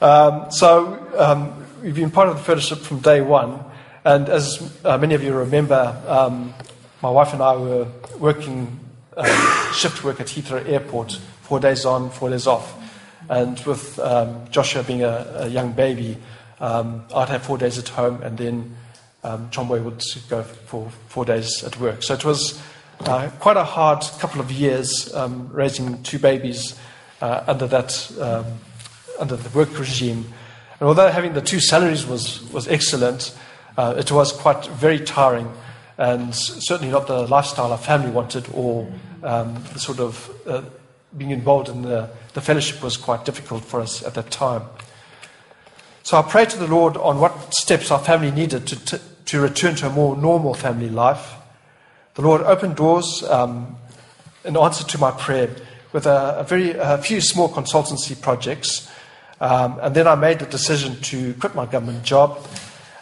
Um, 0.00 0.52
so 0.52 0.96
um, 1.18 1.66
we've 1.82 1.96
been 1.96 2.12
part 2.12 2.28
of 2.28 2.36
the 2.36 2.42
fellowship 2.44 2.78
from 2.78 3.00
day 3.00 3.20
one. 3.20 3.64
And 4.04 4.28
as 4.28 4.78
uh, 4.84 4.96
many 4.96 5.16
of 5.16 5.24
you 5.24 5.34
remember, 5.34 6.00
um, 6.06 6.54
my 7.02 7.10
wife 7.10 7.32
and 7.32 7.42
I 7.42 7.56
were 7.56 7.88
working 8.20 8.78
uh, 9.16 9.72
shift 9.72 10.04
work 10.04 10.20
at 10.20 10.28
Heathrow 10.28 10.64
Airport, 10.68 11.18
four 11.44 11.60
days 11.60 11.84
on, 11.84 12.10
four 12.10 12.30
days 12.30 12.46
off. 12.46 12.74
And 13.28 13.58
with 13.60 13.98
um, 13.98 14.48
Joshua 14.50 14.82
being 14.82 15.02
a, 15.02 15.26
a 15.40 15.48
young 15.48 15.72
baby, 15.72 16.18
um, 16.60 17.04
I'd 17.14 17.28
have 17.28 17.42
four 17.42 17.58
days 17.58 17.78
at 17.78 17.88
home, 17.88 18.22
and 18.22 18.36
then 18.36 18.76
um, 19.22 19.48
Chomboy 19.50 19.82
would 19.82 20.02
go 20.28 20.42
for 20.42 20.90
four 21.08 21.24
days 21.24 21.64
at 21.64 21.78
work. 21.80 22.02
So 22.02 22.14
it 22.14 22.24
was 22.24 22.60
uh, 23.00 23.30
quite 23.40 23.56
a 23.56 23.64
hard 23.64 24.04
couple 24.18 24.40
of 24.40 24.50
years 24.50 25.12
um, 25.14 25.48
raising 25.52 26.02
two 26.02 26.18
babies 26.18 26.78
uh, 27.20 27.44
under 27.46 27.66
that 27.66 28.12
um, 28.20 28.44
under 29.18 29.36
the 29.36 29.48
work 29.56 29.78
regime. 29.78 30.24
And 30.80 30.88
although 30.88 31.10
having 31.10 31.34
the 31.34 31.40
two 31.40 31.60
salaries 31.60 32.06
was 32.06 32.42
was 32.52 32.68
excellent, 32.68 33.36
uh, 33.76 33.94
it 33.96 34.12
was 34.12 34.32
quite 34.32 34.66
very 34.66 35.00
tiring, 35.00 35.50
and 35.96 36.34
certainly 36.34 36.92
not 36.92 37.06
the 37.06 37.26
lifestyle 37.26 37.72
our 37.72 37.78
family 37.78 38.10
wanted, 38.10 38.46
or 38.52 38.86
um, 39.22 39.62
the 39.72 39.78
sort 39.78 40.00
of 40.00 40.30
uh, 40.46 40.62
being 41.16 41.30
involved 41.30 41.68
in 41.68 41.82
the, 41.82 42.10
the 42.34 42.40
fellowship 42.40 42.82
was 42.82 42.96
quite 42.96 43.24
difficult 43.24 43.64
for 43.64 43.80
us 43.80 44.02
at 44.02 44.14
that 44.14 44.30
time. 44.30 44.62
So 46.02 46.18
I 46.18 46.22
prayed 46.22 46.50
to 46.50 46.58
the 46.58 46.66
Lord 46.66 46.96
on 46.96 47.18
what 47.18 47.54
steps 47.54 47.90
our 47.90 47.98
family 47.98 48.30
needed 48.30 48.66
to, 48.66 48.84
to, 48.84 49.00
to 49.26 49.40
return 49.40 49.74
to 49.76 49.86
a 49.86 49.90
more 49.90 50.16
normal 50.16 50.54
family 50.54 50.90
life. 50.90 51.34
The 52.14 52.22
Lord 52.22 52.42
opened 52.42 52.76
doors 52.76 53.22
um, 53.24 53.76
in 54.44 54.56
answer 54.56 54.84
to 54.84 54.98
my 54.98 55.10
prayer 55.12 55.50
with 55.92 56.06
a, 56.06 56.40
a 56.40 56.44
very 56.44 56.72
a 56.72 56.98
few 56.98 57.20
small 57.20 57.48
consultancy 57.48 58.20
projects. 58.20 58.90
Um, 59.40 59.78
and 59.80 59.94
then 59.94 60.06
I 60.06 60.14
made 60.14 60.40
the 60.40 60.46
decision 60.46 61.00
to 61.02 61.34
quit 61.34 61.54
my 61.54 61.66
government 61.66 62.02
job 62.02 62.38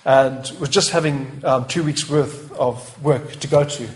and 0.04 0.50
was 0.61 0.69
just 0.69 0.90
having 0.90 1.42
um, 1.45 1.66
two 1.66 1.83
weeks' 1.85 2.09
worth 2.09 2.52
of 2.52 3.02
work 3.02 3.33
to 3.33 3.49
go 3.49 3.64
to. 3.64 3.88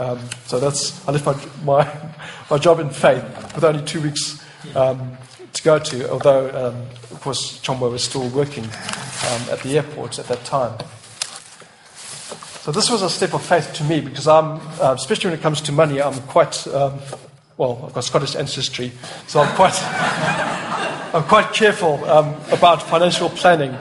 Um, 0.00 0.18
so 0.46 0.58
that's, 0.58 1.06
I 1.06 1.12
left 1.12 1.26
my, 1.26 1.84
my, 1.84 2.12
my, 2.50 2.56
job 2.56 2.80
in 2.80 2.88
faith 2.88 3.22
with 3.54 3.64
only 3.64 3.84
two 3.84 4.00
weeks 4.00 4.42
um, 4.74 5.18
to 5.52 5.62
go 5.62 5.78
to, 5.78 6.10
although, 6.10 6.48
um, 6.48 6.76
of 7.10 7.20
course, 7.20 7.60
Chombo 7.60 7.92
was 7.92 8.02
still 8.02 8.26
working 8.30 8.64
um, 8.64 9.42
at 9.50 9.60
the 9.62 9.76
airport 9.76 10.18
at 10.18 10.26
that 10.28 10.42
time. 10.46 10.78
So 12.62 12.72
this 12.72 12.90
was 12.90 13.02
a 13.02 13.10
step 13.10 13.34
of 13.34 13.42
faith 13.42 13.74
to 13.74 13.84
me 13.84 14.00
because 14.00 14.26
I'm, 14.26 14.62
uh, 14.80 14.94
especially 14.96 15.32
when 15.32 15.38
it 15.38 15.42
comes 15.42 15.60
to 15.62 15.72
money, 15.72 16.00
I'm 16.00 16.18
quite, 16.22 16.66
well, 17.58 17.84
I've 17.84 17.92
got 17.92 18.02
Scottish 18.02 18.36
ancestry, 18.36 18.92
so 19.26 19.40
I'm 19.40 19.54
quite, 19.54 19.78
I'm 21.14 21.24
quite 21.24 21.52
careful 21.52 22.02
about 22.04 22.82
financial 22.84 23.28
planning. 23.28 23.76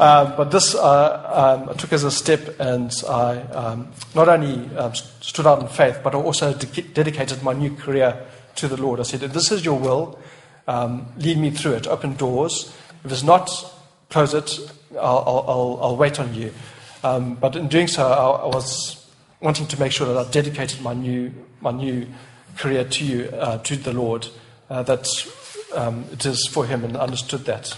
Um, 0.00 0.32
but 0.34 0.50
this 0.50 0.74
uh, 0.74 1.58
um, 1.60 1.68
I 1.68 1.74
took 1.74 1.92
as 1.92 2.04
a 2.04 2.10
step, 2.10 2.58
and 2.58 2.90
I 3.06 3.36
um, 3.52 3.92
not 4.14 4.30
only 4.30 4.74
um, 4.76 4.94
stood 4.94 5.46
out 5.46 5.60
in 5.60 5.68
faith, 5.68 6.00
but 6.02 6.14
I 6.14 6.18
also 6.18 6.54
de- 6.54 6.82
dedicated 6.82 7.42
my 7.42 7.52
new 7.52 7.76
career 7.76 8.26
to 8.56 8.66
the 8.66 8.78
Lord. 8.78 8.98
I 8.98 9.02
said, 9.02 9.22
If 9.22 9.34
this 9.34 9.52
is 9.52 9.62
your 9.62 9.78
will, 9.78 10.18
um, 10.66 11.06
lead 11.18 11.36
me 11.36 11.50
through 11.50 11.72
it, 11.74 11.86
open 11.86 12.14
doors. 12.14 12.74
If 13.04 13.12
it's 13.12 13.22
not, 13.22 13.50
close 14.08 14.32
it, 14.32 14.58
I'll, 14.92 15.44
I'll, 15.46 15.78
I'll 15.82 15.96
wait 15.98 16.18
on 16.18 16.34
you. 16.34 16.54
Um, 17.04 17.34
but 17.34 17.54
in 17.54 17.68
doing 17.68 17.86
so, 17.86 18.08
I, 18.08 18.44
I, 18.44 18.46
was 18.46 19.06
wanting 19.40 19.66
to 19.66 19.78
make 19.78 19.92
sure 19.92 20.06
that 20.06 20.16
I 20.16 20.30
dedicated 20.30 20.80
my 20.80 20.94
new, 20.94 21.30
my 21.60 21.72
new 21.72 22.06
career 22.56 22.84
to 22.84 23.04
you, 23.04 23.28
uh, 23.34 23.58
to 23.58 23.76
the 23.76 23.92
Lord, 23.92 24.28
uh, 24.70 24.82
that 24.82 25.06
it 26.12 26.24
is 26.24 26.46
for 26.46 26.64
Him, 26.64 26.84
and 26.84 26.96
understood 26.96 27.44
that. 27.44 27.76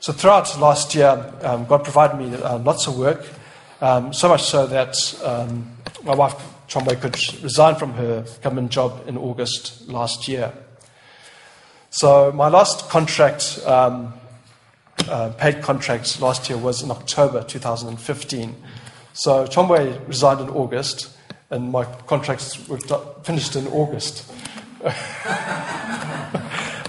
So 0.00 0.12
throughout 0.12 0.58
last 0.60 0.94
year, 0.94 1.34
um, 1.42 1.66
God 1.66 1.82
provided 1.82 2.18
me 2.18 2.32
uh, 2.36 2.58
lots 2.58 2.86
of 2.86 2.96
work, 2.96 3.26
um, 3.80 4.12
so 4.12 4.28
much 4.28 4.42
so 4.42 4.64
that 4.68 4.96
um, 5.24 5.72
my 6.04 6.14
wife 6.14 6.36
Chombe 6.68 6.94
could 7.00 7.16
resign 7.42 7.74
from 7.74 7.94
her 7.94 8.24
government 8.40 8.70
job 8.70 9.02
in 9.08 9.16
August 9.18 9.88
last 9.88 10.28
year. 10.28 10.52
So 11.90 12.30
my 12.30 12.48
last 12.48 12.88
contract, 12.88 13.58
um, 13.66 14.12
uh, 15.08 15.30
paid 15.30 15.62
contract 15.62 16.20
last 16.20 16.48
year 16.48 16.58
was 16.58 16.80
in 16.82 16.92
October 16.92 17.42
2015. 17.42 18.54
So 19.14 19.46
Chombe 19.46 20.06
resigned 20.06 20.40
in 20.42 20.50
August, 20.50 21.08
and 21.50 21.72
my 21.72 21.84
contracts 22.06 22.68
were 22.68 22.78
finished 23.24 23.56
in 23.56 23.66
August. 23.68 24.30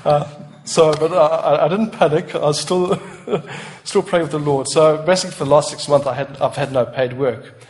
uh, 0.06 0.26
so, 0.70 0.94
but 0.94 1.12
I, 1.12 1.66
I, 1.66 1.68
didn't 1.68 1.90
panic. 1.90 2.36
I 2.36 2.40
was 2.40 2.60
still, 2.60 3.02
still 3.84 4.04
praying 4.04 4.24
with 4.24 4.32
the 4.32 4.40
Lord. 4.40 4.68
So 4.68 5.04
basically, 5.04 5.36
for 5.36 5.46
the 5.46 5.50
last 5.50 5.72
six 5.72 5.88
months, 5.88 6.06
I 6.06 6.14
had, 6.14 6.40
I've 6.40 6.56
had 6.56 6.72
no 6.72 6.86
paid 6.86 7.14
work. 7.14 7.66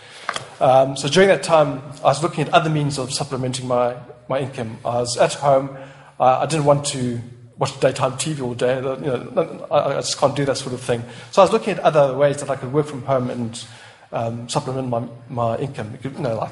Um, 0.60 0.98
so 0.98 1.08
during 1.08 1.30
that 1.30 1.42
time, 1.42 1.82
I 2.04 2.08
was 2.08 2.22
looking 2.22 2.46
at 2.46 2.54
other 2.54 2.70
means 2.70 2.98
of 2.98 3.14
supplementing 3.14 3.70
my, 3.70 3.96
my 4.28 4.40
income. 4.40 4.80
I 4.84 5.00
was 5.00 5.16
at 5.16 5.36
home. 5.36 5.78
I, 6.20 6.46
didn't 6.46 6.66
want 6.66 6.86
to 6.88 7.22
watch 7.58 7.80
daytime 7.80 8.14
TV 8.14 8.42
all 8.42 8.54
day. 8.54 8.76
You 8.76 8.82
know, 8.82 9.68
I, 9.72 9.78
I, 9.78 9.94
just 9.96 10.18
can't 10.18 10.36
do 10.36 10.44
that 10.44 10.58
sort 10.58 10.74
of 10.74 10.82
thing. 10.82 11.02
So 11.32 11.42
I 11.42 11.46
was 11.46 11.54
looking 11.54 11.76
at 11.76 11.80
other 11.80 12.18
ways 12.18 12.42
that 12.42 12.50
I 12.50 12.58
could 12.58 12.74
work 12.74 12.88
from 12.88 13.04
home 13.04 13.30
and 13.30 13.66
um, 14.12 14.50
supplement 14.50 14.90
my, 14.90 15.08
my 15.30 15.58
income. 15.58 15.98
You 16.04 16.10
know, 16.12 16.36
like 16.36 16.52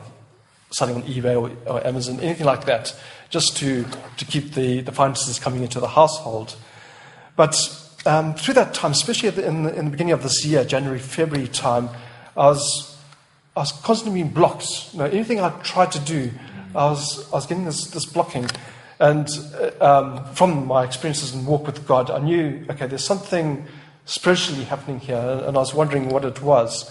selling 0.72 0.96
on 0.96 1.04
eBay 1.04 1.36
or, 1.36 1.52
or, 1.72 1.86
Amazon, 1.86 2.20
anything 2.20 2.46
like 2.46 2.66
that, 2.66 2.96
just 3.30 3.58
to, 3.58 3.86
to 4.18 4.26
keep 4.26 4.54
the, 4.54 4.82
the 4.82 4.92
finances 4.92 5.40
coming 5.40 5.64
into 5.64 5.80
the 5.80 5.88
household. 5.88 6.56
But 7.36 7.56
um, 8.06 8.34
through 8.36 8.56
that 8.56 8.74
time, 8.74 8.92
especially 8.92 9.30
in 9.44 9.64
the, 9.64 9.76
in 9.76 9.86
the 9.86 9.92
beginning 9.92 10.14
of 10.14 10.24
this 10.24 10.46
year, 10.46 10.64
January, 10.64 11.00
February 11.00 11.48
time, 11.48 11.90
I 12.36 12.48
was, 12.48 12.98
I 13.56 13.62
was 13.62 13.72
constantly 13.72 14.22
being 14.22 14.34
blocked. 14.34 14.94
You 14.94 15.00
know, 15.00 15.06
anything 15.06 15.40
I 15.40 15.50
tried 15.62 15.92
to 15.94 16.00
do, 16.00 16.32
I 16.76 16.86
was, 16.90 17.28
I 17.32 17.36
was 17.36 17.46
getting 17.46 17.66
this, 17.66 17.92
this 17.92 18.06
blocking. 18.06 18.50
And 19.00 19.28
uh, 19.56 19.72
um, 19.84 20.34
from 20.34 20.66
my 20.66 20.84
experiences 20.84 21.34
and 21.34 21.46
walk 21.46 21.68
with 21.68 21.86
God, 21.88 22.10
I 22.10 22.20
knew, 22.20 22.66
okay, 22.70 22.88
there's 22.88 23.06
something 23.06 23.66
spiritually 24.06 24.64
happening 24.64 25.00
here, 25.00 25.44
and 25.46 25.58
I 25.58 25.60
was 25.60 25.74
wondering 25.74 26.10
what 26.10 26.24
it 26.24 26.42
was. 26.42 26.90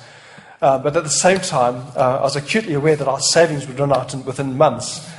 Uh, 0.61 0.78
but 0.78 0.97
at 0.97 1.02
the 1.02 1.11
same 1.11 1.38
time, 1.38 1.76
uh, 1.97 2.19
I 2.19 2.23
was 2.23 2.37
acutely 2.37 2.75
aware 2.75 2.97
that 2.97 3.09
our 3.09 3.21
savings 3.21 3.66
would 3.66 3.78
run 3.78 3.93
out 3.93 4.14
in, 4.14 4.25
within 4.25 4.57
months. 4.57 5.11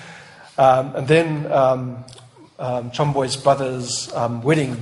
Um, 0.58 0.96
and 0.96 1.08
then 1.08 1.52
um, 1.52 2.06
um, 2.60 2.92
Chomboy's 2.92 3.38
brother's 3.38 4.12
um, 4.14 4.42
wedding 4.42 4.76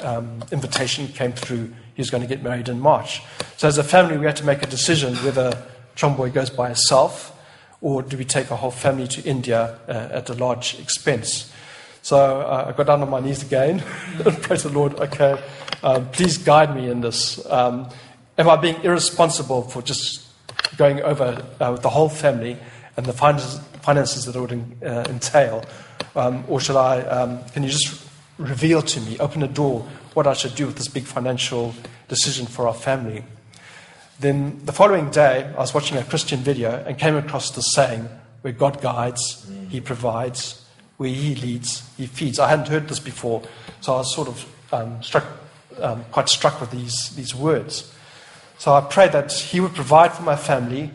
um, 0.00 0.42
invitation 0.50 1.08
came 1.08 1.32
through. 1.32 1.72
He 1.94 2.02
was 2.02 2.10
going 2.10 2.22
to 2.22 2.28
get 2.28 2.42
married 2.42 2.68
in 2.68 2.80
March. 2.80 3.22
So 3.56 3.68
as 3.68 3.78
a 3.78 3.84
family, 3.84 4.18
we 4.18 4.26
had 4.26 4.36
to 4.36 4.44
make 4.44 4.62
a 4.62 4.66
decision 4.66 5.14
whether 5.16 5.62
Chomboy 5.96 6.32
goes 6.32 6.50
by 6.50 6.68
himself 6.68 7.36
or 7.80 8.02
do 8.02 8.16
we 8.16 8.24
take 8.24 8.50
a 8.50 8.56
whole 8.56 8.70
family 8.70 9.06
to 9.08 9.22
India 9.22 9.78
uh, 9.88 9.92
at 10.12 10.28
a 10.28 10.34
large 10.34 10.78
expense. 10.78 11.52
So 12.02 12.40
uh, 12.40 12.66
I 12.68 12.72
got 12.76 12.86
down 12.86 13.02
on 13.02 13.10
my 13.10 13.20
knees 13.20 13.42
again 13.42 13.82
and 14.24 14.42
prayed 14.42 14.60
to 14.60 14.68
the 14.68 14.74
Lord, 14.74 14.94
okay, 14.94 15.40
um, 15.82 16.08
please 16.10 16.38
guide 16.38 16.74
me 16.74 16.90
in 16.90 17.00
this. 17.00 17.44
Am 17.46 17.88
I 18.48 18.56
being 18.56 18.82
irresponsible 18.82 19.62
for 19.62 19.82
just 19.82 20.26
going 20.76 21.02
over 21.02 21.44
uh, 21.60 21.76
the 21.76 21.90
whole 21.90 22.08
family 22.08 22.56
and 23.00 23.08
the 23.08 23.60
finances, 23.80 24.24
that 24.26 24.36
it 24.36 24.40
would 24.40 24.52
uh, 24.84 25.04
entail? 25.08 25.64
Um, 26.14 26.44
or 26.48 26.60
should 26.60 26.76
I, 26.76 27.00
um, 27.02 27.42
can 27.52 27.62
you 27.62 27.70
just 27.70 28.06
reveal 28.36 28.82
to 28.82 29.00
me, 29.00 29.18
open 29.18 29.42
a 29.42 29.48
door, 29.48 29.88
what 30.12 30.26
I 30.26 30.34
should 30.34 30.54
do 30.54 30.66
with 30.66 30.76
this 30.76 30.88
big 30.88 31.04
financial 31.04 31.74
decision 32.08 32.46
for 32.46 32.68
our 32.68 32.74
family? 32.74 33.24
Then 34.18 34.60
the 34.66 34.72
following 34.72 35.10
day, 35.10 35.50
I 35.56 35.60
was 35.60 35.72
watching 35.72 35.96
a 35.96 36.04
Christian 36.04 36.40
video 36.40 36.84
and 36.86 36.98
came 36.98 37.16
across 37.16 37.52
the 37.52 37.62
saying 37.62 38.06
where 38.42 38.52
God 38.52 38.82
guides, 38.82 39.50
He 39.70 39.80
provides, 39.80 40.62
where 40.98 41.08
He 41.08 41.34
leads, 41.36 41.88
He 41.96 42.06
feeds. 42.06 42.38
I 42.38 42.48
hadn't 42.48 42.68
heard 42.68 42.86
this 42.86 43.00
before, 43.00 43.42
so 43.80 43.94
I 43.94 43.96
was 43.98 44.14
sort 44.14 44.28
of 44.28 44.46
um, 44.74 45.02
struck, 45.02 45.24
um, 45.80 46.04
quite 46.12 46.28
struck 46.28 46.60
with 46.60 46.70
these, 46.70 47.16
these 47.16 47.34
words. 47.34 47.94
So 48.58 48.74
I 48.74 48.82
prayed 48.82 49.12
that 49.12 49.32
He 49.32 49.58
would 49.58 49.74
provide 49.74 50.12
for 50.12 50.22
my 50.22 50.36
family, 50.36 50.90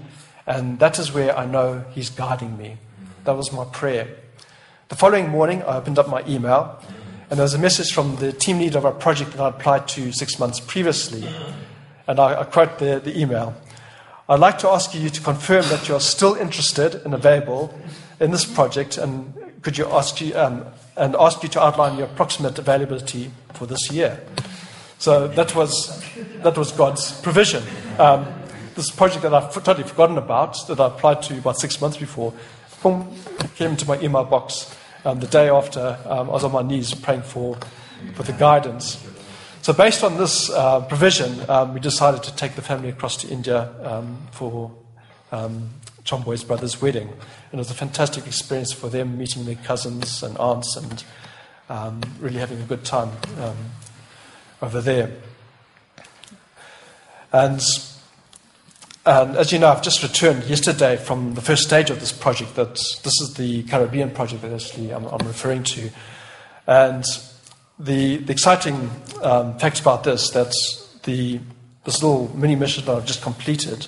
and 0.47 0.79
that 0.79 0.99
is 0.99 1.13
where 1.13 1.37
I 1.37 1.45
know 1.45 1.85
He's 1.91 2.09
guiding 2.09 2.57
me. 2.57 2.77
That 3.23 3.35
was 3.35 3.51
my 3.51 3.65
prayer. 3.65 4.07
The 4.89 4.95
following 4.95 5.29
morning, 5.29 5.63
I 5.63 5.77
opened 5.77 5.97
up 5.97 6.07
my 6.07 6.23
email, 6.27 6.79
and 7.29 7.39
there 7.39 7.43
was 7.43 7.55
a 7.55 7.59
message 7.59 7.91
from 7.91 8.17
the 8.17 8.31
team 8.31 8.59
leader 8.59 8.77
of 8.77 8.85
our 8.85 8.91
project 8.91 9.31
that 9.31 9.41
I 9.41 9.49
applied 9.49 9.87
to 9.89 10.11
six 10.11 10.37
months 10.37 10.59
previously. 10.59 11.27
And 12.07 12.19
I, 12.19 12.41
I 12.41 12.43
quote 12.43 12.77
the, 12.77 13.01
the 13.03 13.19
email 13.19 13.55
I'd 14.27 14.39
like 14.39 14.57
to 14.59 14.69
ask 14.69 14.95
you 14.95 15.07
to 15.09 15.21
confirm 15.21 15.61
that 15.69 15.87
you 15.87 15.93
are 15.93 15.99
still 15.99 16.33
interested 16.33 16.95
and 17.05 17.13
available 17.13 17.71
in 18.19 18.31
this 18.31 18.43
project, 18.43 18.97
and 18.97 19.33
could 19.61 19.77
you 19.77 19.85
ask 19.87 20.19
you, 20.19 20.35
um, 20.35 20.65
and 20.97 21.15
ask 21.19 21.43
you 21.43 21.49
to 21.49 21.61
outline 21.61 21.97
your 21.97 22.07
approximate 22.07 22.57
availability 22.57 23.29
for 23.53 23.67
this 23.67 23.91
year. 23.91 24.19
So 24.97 25.27
that 25.27 25.55
was, 25.55 26.03
that 26.41 26.57
was 26.57 26.71
God's 26.71 27.11
provision. 27.21 27.61
Um, 27.99 28.25
this 28.75 28.91
project 28.91 29.23
that 29.23 29.33
I've 29.33 29.53
totally 29.53 29.87
forgotten 29.87 30.17
about, 30.17 30.67
that 30.67 30.79
I 30.79 30.87
applied 30.87 31.21
to 31.23 31.37
about 31.37 31.57
six 31.57 31.79
months 31.81 31.97
before, 31.97 32.33
boom, 32.83 33.15
came 33.55 33.71
into 33.71 33.87
my 33.87 33.99
email 33.99 34.25
box 34.25 34.75
um, 35.05 35.19
the 35.19 35.27
day 35.27 35.49
after 35.49 35.97
um, 36.05 36.29
I 36.29 36.33
was 36.33 36.43
on 36.43 36.51
my 36.51 36.61
knees 36.61 36.93
praying 36.93 37.21
for, 37.21 37.57
for 38.13 38.23
the 38.23 38.33
guidance. 38.33 39.03
So, 39.61 39.73
based 39.73 40.03
on 40.03 40.17
this 40.17 40.49
uh, 40.51 40.81
provision, 40.81 41.49
um, 41.49 41.73
we 41.73 41.79
decided 41.79 42.21
to 42.23 42.35
take 42.35 42.55
the 42.55 42.61
family 42.61 42.89
across 42.89 43.17
to 43.17 43.27
India 43.29 43.73
um, 43.81 44.17
for 44.31 44.71
um, 45.31 45.69
Chomboy's 46.03 46.43
brother's 46.43 46.81
wedding. 46.81 47.07
And 47.07 47.53
it 47.53 47.57
was 47.57 47.71
a 47.71 47.75
fantastic 47.75 48.27
experience 48.27 48.71
for 48.71 48.89
them, 48.89 49.17
meeting 49.17 49.45
their 49.45 49.55
cousins 49.55 50.21
and 50.21 50.37
aunts 50.37 50.75
and 50.75 51.03
um, 51.69 52.01
really 52.19 52.37
having 52.37 52.61
a 52.61 52.65
good 52.65 52.85
time 52.85 53.09
um, 53.39 53.57
over 54.61 54.81
there. 54.81 55.11
And, 57.31 57.61
and 59.05 59.35
as 59.37 59.51
you 59.51 59.59
know, 59.59 59.69
I've 59.69 59.83
just 59.83 60.01
returned 60.01 60.43
yesterday 60.45 60.97
from 60.97 61.35
the 61.35 61.41
first 61.41 61.63
stage 61.63 61.89
of 61.89 61.99
this 61.99 62.11
project. 62.11 62.55
That 62.55 62.73
this 62.73 63.21
is 63.21 63.35
the 63.35 63.63
Caribbean 63.63 64.11
project 64.11 64.41
that 64.41 64.51
actually 64.51 64.91
I'm, 64.91 65.05
I'm 65.05 65.27
referring 65.27 65.63
to. 65.63 65.89
And 66.65 67.05
the, 67.77 68.17
the 68.17 68.31
exciting 68.31 68.89
um, 69.21 69.57
fact 69.59 69.79
about 69.79 70.03
this 70.03 70.31
that 70.31 70.53
the 71.03 71.39
this 71.83 72.01
little 72.01 72.35
mini 72.35 72.55
mission 72.55 72.83
that 72.85 72.95
I've 72.95 73.05
just 73.05 73.21
completed, 73.21 73.87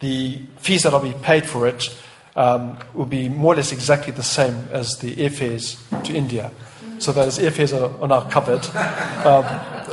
the 0.00 0.40
fees 0.58 0.82
that 0.82 0.92
I'll 0.92 1.00
be 1.00 1.14
paid 1.22 1.46
for 1.46 1.66
it 1.66 1.88
um, 2.36 2.78
will 2.92 3.06
be 3.06 3.30
more 3.30 3.54
or 3.54 3.56
less 3.56 3.72
exactly 3.72 4.12
the 4.12 4.22
same 4.22 4.68
as 4.70 4.98
the 4.98 5.16
airfares 5.16 5.78
to 6.04 6.12
India. 6.12 6.50
So 6.98 7.12
those 7.12 7.38
airfares 7.38 7.72
are, 7.72 7.98
are 8.02 8.08
now 8.08 8.28
covered. 8.28 8.66
Um, 9.24 9.44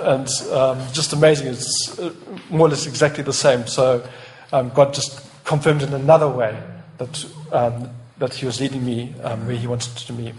and 0.04 0.28
um, 0.52 0.80
just 0.92 1.14
amazing, 1.14 1.48
it's 1.48 1.98
uh, 1.98 2.14
more 2.50 2.68
or 2.68 2.70
less 2.72 2.86
exactly 2.86 3.24
the 3.24 3.34
same. 3.34 3.66
So 3.66 4.06
um, 4.52 4.70
God 4.70 4.94
just 4.94 5.22
confirmed 5.44 5.82
in 5.82 5.94
another 5.94 6.30
way 6.30 6.58
that, 6.98 7.26
um, 7.52 7.90
that 8.18 8.34
He 8.34 8.46
was 8.46 8.60
leading 8.60 8.86
me 8.86 9.14
um, 9.24 9.46
where 9.48 9.56
He 9.56 9.68
wanted 9.68 9.96
to 9.98 10.14
me. 10.14 10.34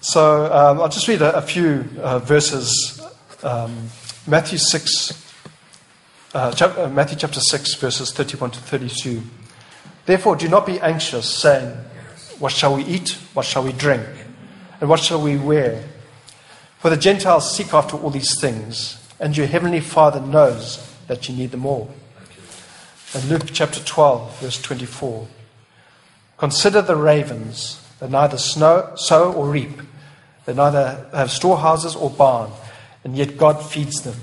So 0.00 0.46
um, 0.46 0.80
I'll 0.80 0.88
just 0.88 1.08
read 1.08 1.22
a, 1.22 1.36
a 1.36 1.42
few 1.42 1.84
uh, 2.00 2.18
verses. 2.20 3.00
Um, 3.42 3.88
Matthew 4.26 4.58
6, 4.58 5.34
uh, 6.34 6.54
uh, 6.60 6.90
Matthew 6.92 7.18
chapter 7.18 7.40
6, 7.40 7.74
verses 7.74 8.12
31 8.12 8.50
to 8.52 8.60
32. 8.60 9.22
Therefore, 10.06 10.36
do 10.36 10.48
not 10.48 10.66
be 10.66 10.78
anxious, 10.80 11.28
saying, 11.28 11.76
What 12.38 12.52
shall 12.52 12.76
we 12.76 12.84
eat? 12.84 13.12
What 13.34 13.46
shall 13.46 13.64
we 13.64 13.72
drink? 13.72 14.06
And 14.80 14.88
what 14.88 15.00
shall 15.00 15.20
we 15.20 15.36
wear? 15.36 15.84
For 16.78 16.90
the 16.90 16.96
Gentiles 16.96 17.54
seek 17.54 17.74
after 17.74 17.96
all 17.96 18.10
these 18.10 18.40
things, 18.40 19.04
and 19.18 19.36
your 19.36 19.46
heavenly 19.46 19.80
Father 19.80 20.20
knows 20.20 20.87
that 21.08 21.28
you 21.28 21.34
need 21.34 21.50
them 21.50 21.66
all. 21.66 21.90
And 23.14 23.28
Luke 23.28 23.48
chapter 23.52 23.80
12, 23.80 24.40
verse 24.40 24.62
24. 24.62 25.26
Consider 26.36 26.82
the 26.82 26.96
ravens 26.96 27.84
they 28.00 28.08
neither 28.08 28.38
snow, 28.38 28.92
sow 28.96 29.32
or 29.32 29.48
reap. 29.48 29.80
They 30.46 30.54
neither 30.54 31.06
have 31.12 31.30
storehouses 31.30 31.96
or 31.96 32.10
barn, 32.10 32.50
and 33.04 33.16
yet 33.16 33.36
God 33.36 33.60
feeds 33.60 34.02
them. 34.02 34.14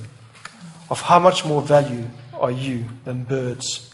Of 0.90 1.02
how 1.02 1.20
much 1.20 1.46
more 1.46 1.62
value 1.62 2.06
are 2.34 2.52
you 2.52 2.86
than 3.04 3.24
birds? 3.24 3.92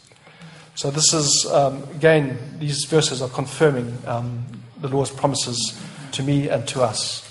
So, 0.75 0.91
this 0.91 1.13
is, 1.13 1.45
um, 1.51 1.83
again, 1.95 2.37
these 2.59 2.85
verses 2.85 3.21
are 3.21 3.29
confirming 3.29 3.97
um, 4.05 4.45
the 4.79 4.87
Lord's 4.87 5.11
promises 5.11 5.79
to 6.13 6.23
me 6.23 6.49
and 6.49 6.67
to 6.69 6.81
us. 6.81 7.27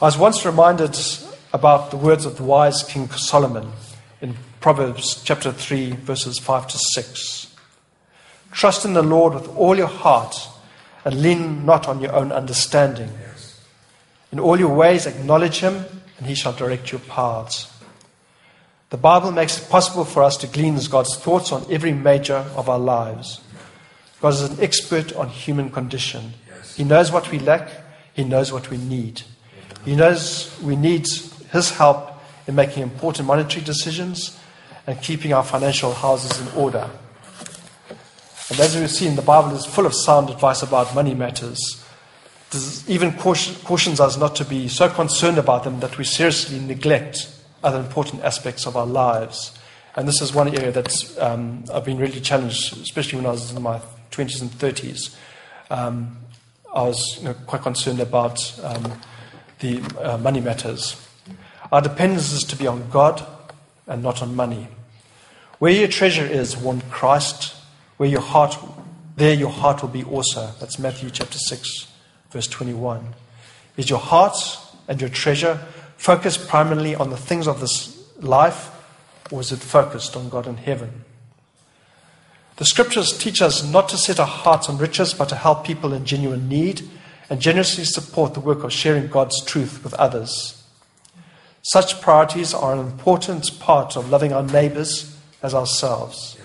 I 0.00 0.06
was 0.06 0.18
once 0.18 0.44
reminded 0.44 0.98
about 1.52 1.90
the 1.90 1.96
words 1.96 2.24
of 2.26 2.36
the 2.36 2.42
wise 2.42 2.82
King 2.82 3.08
Solomon 3.10 3.70
in 4.20 4.36
Proverbs 4.60 5.22
chapter 5.24 5.50
3, 5.50 5.92
verses 5.92 6.38
5 6.38 6.68
to 6.68 6.78
6. 6.78 7.56
Trust 8.52 8.84
in 8.84 8.92
the 8.92 9.02
Lord 9.02 9.34
with 9.34 9.48
all 9.56 9.76
your 9.76 9.86
heart 9.86 10.48
and 11.04 11.22
lean 11.22 11.64
not 11.64 11.88
on 11.88 12.00
your 12.00 12.12
own 12.14 12.30
understanding. 12.30 13.10
In 14.32 14.38
all 14.38 14.58
your 14.58 14.74
ways, 14.74 15.06
acknowledge 15.06 15.60
him, 15.60 15.84
and 16.18 16.26
he 16.26 16.34
shall 16.34 16.52
direct 16.52 16.92
your 16.92 17.00
paths. 17.00 17.72
The 18.90 18.98
Bible 18.98 19.30
makes 19.30 19.58
it 19.60 19.70
possible 19.70 20.04
for 20.04 20.22
us 20.22 20.36
to 20.38 20.46
glean 20.46 20.78
God's 20.90 21.16
thoughts 21.16 21.52
on 21.52 21.64
every 21.70 21.92
major 21.92 22.44
of 22.54 22.68
our 22.68 22.78
lives. 22.78 23.40
God 24.20 24.34
is 24.34 24.42
an 24.42 24.60
expert 24.60 25.14
on 25.14 25.28
human 25.30 25.70
condition. 25.70 26.34
He 26.76 26.84
knows 26.84 27.10
what 27.10 27.30
we 27.30 27.38
lack, 27.38 27.70
He 28.12 28.24
knows 28.24 28.52
what 28.52 28.68
we 28.68 28.76
need. 28.76 29.22
He 29.84 29.96
knows 29.96 30.54
we 30.62 30.76
need 30.76 31.06
His 31.52 31.70
help 31.70 32.09
in 32.46 32.54
making 32.54 32.82
important 32.82 33.26
monetary 33.26 33.64
decisions 33.64 34.38
and 34.86 35.00
keeping 35.02 35.32
our 35.32 35.44
financial 35.44 35.92
houses 35.92 36.40
in 36.40 36.48
order. 36.58 36.88
And 38.50 38.58
as 38.58 38.76
we've 38.76 38.90
seen, 38.90 39.14
the 39.14 39.22
Bible 39.22 39.54
is 39.54 39.64
full 39.64 39.86
of 39.86 39.94
sound 39.94 40.28
advice 40.30 40.62
about 40.62 40.94
money 40.94 41.14
matters. 41.14 41.84
It 42.52 42.88
even 42.88 43.12
cautions 43.12 44.00
us 44.00 44.16
not 44.16 44.34
to 44.36 44.44
be 44.44 44.66
so 44.68 44.88
concerned 44.88 45.38
about 45.38 45.62
them 45.62 45.78
that 45.80 45.96
we 45.98 46.04
seriously 46.04 46.58
neglect 46.58 47.32
other 47.62 47.78
important 47.78 48.24
aspects 48.24 48.66
of 48.66 48.76
our 48.76 48.86
lives. 48.86 49.56
And 49.94 50.08
this 50.08 50.20
is 50.20 50.34
one 50.34 50.48
area 50.48 50.72
that 50.72 51.18
um, 51.20 51.64
I've 51.72 51.84
been 51.84 51.98
really 51.98 52.20
challenged, 52.20 52.76
especially 52.80 53.18
when 53.18 53.26
I 53.26 53.30
was 53.30 53.52
in 53.52 53.62
my 53.62 53.80
20s 54.10 54.40
and 54.40 54.50
30s. 54.50 55.14
Um, 55.70 56.16
I 56.74 56.82
was 56.82 57.18
you 57.18 57.26
know, 57.26 57.34
quite 57.46 57.62
concerned 57.62 58.00
about 58.00 58.38
um, 58.64 59.00
the 59.60 59.80
uh, 60.00 60.18
money 60.18 60.40
matters. 60.40 61.06
Our 61.72 61.80
dependence 61.80 62.32
is 62.32 62.42
to 62.44 62.56
be 62.56 62.66
on 62.66 62.90
God 62.90 63.24
and 63.86 64.02
not 64.02 64.22
on 64.22 64.34
money. 64.34 64.68
Where 65.58 65.72
your 65.72 65.88
treasure 65.88 66.24
is, 66.24 66.56
warned 66.56 66.90
Christ, 66.90 67.54
where 67.96 68.08
your 68.08 68.20
heart, 68.22 68.58
there 69.16 69.34
your 69.34 69.50
heart 69.50 69.82
will 69.82 69.90
be 69.90 70.02
also. 70.02 70.50
That's 70.58 70.78
Matthew 70.78 71.10
chapter 71.10 71.38
6, 71.38 71.86
verse 72.30 72.46
21. 72.46 73.14
Is 73.76 73.88
your 73.88 73.98
heart 73.98 74.36
and 74.88 75.00
your 75.00 75.10
treasure 75.10 75.60
focused 75.96 76.48
primarily 76.48 76.94
on 76.94 77.10
the 77.10 77.16
things 77.16 77.46
of 77.46 77.60
this 77.60 78.02
life, 78.18 78.70
or 79.30 79.40
is 79.40 79.52
it 79.52 79.60
focused 79.60 80.16
on 80.16 80.28
God 80.28 80.46
in 80.46 80.56
heaven? 80.56 81.04
The 82.56 82.64
scriptures 82.64 83.16
teach 83.16 83.40
us 83.40 83.64
not 83.64 83.88
to 83.90 83.96
set 83.96 84.18
our 84.18 84.26
hearts 84.26 84.68
on 84.68 84.76
riches, 84.76 85.14
but 85.14 85.28
to 85.28 85.36
help 85.36 85.64
people 85.64 85.92
in 85.92 86.04
genuine 86.04 86.48
need 86.48 86.82
and 87.30 87.40
generously 87.40 87.84
support 87.84 88.34
the 88.34 88.40
work 88.40 88.64
of 88.64 88.72
sharing 88.72 89.06
God's 89.06 89.44
truth 89.44 89.84
with 89.84 89.94
others. 89.94 90.59
Such 91.62 92.00
priorities 92.00 92.54
are 92.54 92.72
an 92.72 92.78
important 92.78 93.58
part 93.60 93.96
of 93.96 94.10
loving 94.10 94.32
our 94.32 94.42
neighbors 94.42 95.16
as 95.42 95.54
ourselves. 95.54 96.38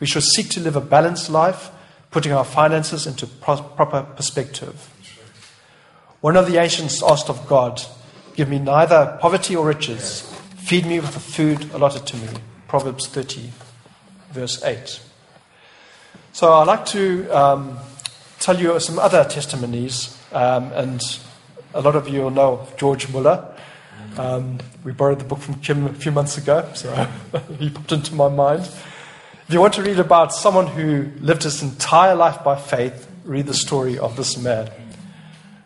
We 0.00 0.06
should 0.06 0.22
seek 0.22 0.48
to 0.50 0.60
live 0.60 0.76
a 0.76 0.80
balanced 0.80 1.30
life, 1.30 1.70
putting 2.10 2.32
our 2.32 2.44
finances 2.44 3.06
into 3.06 3.26
pro- 3.26 3.62
proper 3.62 4.02
perspective. 4.02 4.92
One 6.20 6.36
of 6.36 6.50
the 6.50 6.58
ancients 6.58 7.02
asked 7.02 7.28
of 7.28 7.46
God, 7.46 7.82
Give 8.34 8.48
me 8.48 8.58
neither 8.60 9.18
poverty 9.20 9.56
or 9.56 9.66
riches, 9.66 10.20
feed 10.56 10.86
me 10.86 11.00
with 11.00 11.12
the 11.12 11.20
food 11.20 11.72
allotted 11.72 12.06
to 12.06 12.16
me. 12.16 12.28
Proverbs 12.68 13.08
30, 13.08 13.50
verse 14.30 14.62
8. 14.62 15.00
So 16.32 16.52
I'd 16.52 16.68
like 16.68 16.86
to 16.86 17.28
um, 17.30 17.78
tell 18.38 18.60
you 18.60 18.78
some 18.78 18.98
other 18.98 19.24
testimonies, 19.24 20.16
um, 20.32 20.70
and 20.72 21.00
a 21.74 21.80
lot 21.80 21.96
of 21.96 22.08
you 22.08 22.22
will 22.22 22.30
know 22.30 22.68
George 22.76 23.08
Muller. 23.08 23.56
Um, 24.16 24.58
we 24.84 24.92
borrowed 24.92 25.20
the 25.20 25.24
book 25.24 25.40
from 25.40 25.54
Kim 25.56 25.86
a 25.86 25.92
few 25.92 26.12
months 26.12 26.38
ago, 26.38 26.68
so 26.74 26.92
he 27.58 27.70
popped 27.70 27.92
into 27.92 28.14
my 28.14 28.28
mind. 28.28 28.62
If 28.62 29.54
you 29.54 29.60
want 29.60 29.74
to 29.74 29.82
read 29.82 29.98
about 29.98 30.34
someone 30.34 30.66
who 30.66 31.08
lived 31.20 31.42
his 31.42 31.62
entire 31.62 32.14
life 32.14 32.42
by 32.44 32.56
faith, 32.56 33.08
read 33.24 33.46
the 33.46 33.54
story 33.54 33.98
of 33.98 34.16
this 34.16 34.36
man. 34.36 34.70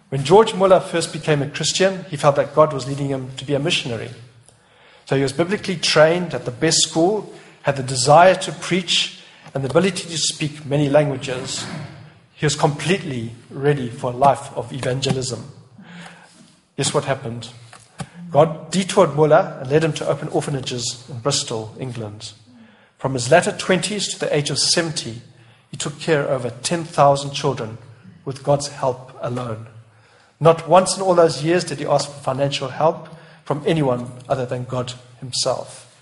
When 0.09 0.25
George 0.25 0.55
Muller 0.55 0.81
first 0.81 1.13
became 1.13 1.41
a 1.41 1.49
Christian, 1.49 2.05
he 2.05 2.17
felt 2.17 2.37
that 2.37 2.55
God 2.55 2.73
was 2.73 2.87
leading 2.87 3.09
him 3.09 3.31
to 3.39 3.45
be 3.45 3.55
a 3.55 3.59
missionary. 3.59 4.11
So 5.07 5.17
he 5.17 5.23
was 5.23 5.33
biblically 5.33 5.77
trained 5.77 6.35
at 6.35 6.45
the 6.45 6.51
best 6.51 6.83
school, 6.83 7.33
had 7.63 7.77
the 7.77 7.83
desire 7.83 8.35
to 8.35 8.53
preach, 8.53 9.23
and 9.55 9.65
the 9.65 9.71
ability 9.71 10.09
to 10.09 10.19
speak 10.19 10.67
many 10.67 10.89
languages. 10.89 11.65
He 12.35 12.47
was 12.47 12.57
completely 12.57 13.33
ready 13.51 13.89
for 13.89 14.13
a 14.13 14.17
life 14.17 14.53
of 14.57 14.73
evangelism. 14.73 15.51
Guess 16.77 16.95
what 16.95 17.05
happened? 17.05 17.49
God 18.33 18.71
detoured 18.71 19.15
Muller 19.15 19.59
and 19.61 19.71
led 19.71 19.85
him 19.85 19.93
to 19.93 20.09
open 20.09 20.29
orphanages 20.29 21.05
in 21.09 21.19
Bristol, 21.19 21.77
England. 21.79 22.33
From 22.97 23.13
his 23.13 23.31
latter 23.31 23.53
20s 23.53 24.11
to 24.13 24.19
the 24.19 24.35
age 24.35 24.49
of 24.49 24.59
70, 24.59 25.21
he 25.71 25.77
took 25.77 26.01
care 26.01 26.23
of 26.23 26.47
over 26.47 26.51
10,000 26.63 27.31
children 27.33 27.77
with 28.25 28.43
God's 28.43 28.69
help 28.69 29.13
alone. 29.21 29.67
Not 30.41 30.67
once 30.67 30.97
in 30.97 31.03
all 31.03 31.15
those 31.15 31.45
years 31.45 31.63
did 31.65 31.79
he 31.79 31.87
ask 31.87 32.11
for 32.11 32.21
financial 32.21 32.69
help 32.69 33.09
from 33.45 33.63
anyone 33.67 34.11
other 34.29 34.47
than 34.47 34.65
God 34.65 34.95
himself. 35.21 35.95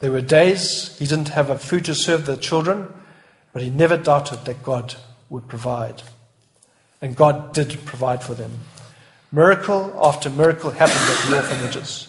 There 0.00 0.12
were 0.12 0.20
days 0.20 0.96
he 0.98 1.06
didn't 1.06 1.30
have 1.30 1.60
food 1.60 1.84
to 1.86 1.94
serve 1.94 2.24
the 2.24 2.36
children, 2.36 2.92
but 3.52 3.62
he 3.62 3.70
never 3.70 3.96
doubted 3.96 4.44
that 4.44 4.62
God 4.62 4.94
would 5.28 5.48
provide. 5.48 6.02
And 7.02 7.16
God 7.16 7.52
did 7.52 7.84
provide 7.84 8.22
for 8.22 8.34
them. 8.34 8.60
Miracle 9.30 9.98
after 10.02 10.30
miracle 10.30 10.70
happened 10.70 10.98
at 10.98 11.28
the 11.28 11.36
orphanages. 11.36 12.08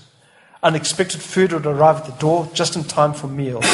Unexpected 0.64 1.22
food 1.22 1.52
would 1.54 1.66
arrive 1.66 1.98
at 1.98 2.06
the 2.06 2.12
door 2.14 2.50
just 2.54 2.76
in 2.76 2.84
time 2.84 3.14
for 3.14 3.28
meals. 3.28 3.66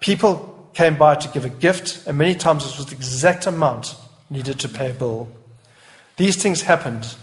People 0.00 0.68
came 0.74 0.96
by 0.96 1.14
to 1.14 1.28
give 1.28 1.44
a 1.44 1.48
gift, 1.48 2.06
and 2.06 2.18
many 2.18 2.34
times 2.34 2.64
it 2.66 2.76
was 2.76 2.86
the 2.86 2.96
exact 2.96 3.46
amount 3.46 3.94
needed 4.30 4.58
to 4.60 4.68
pay 4.68 4.90
a 4.90 4.94
bill. 4.94 5.28
These 6.16 6.42
things 6.42 6.62
happened 6.62 7.14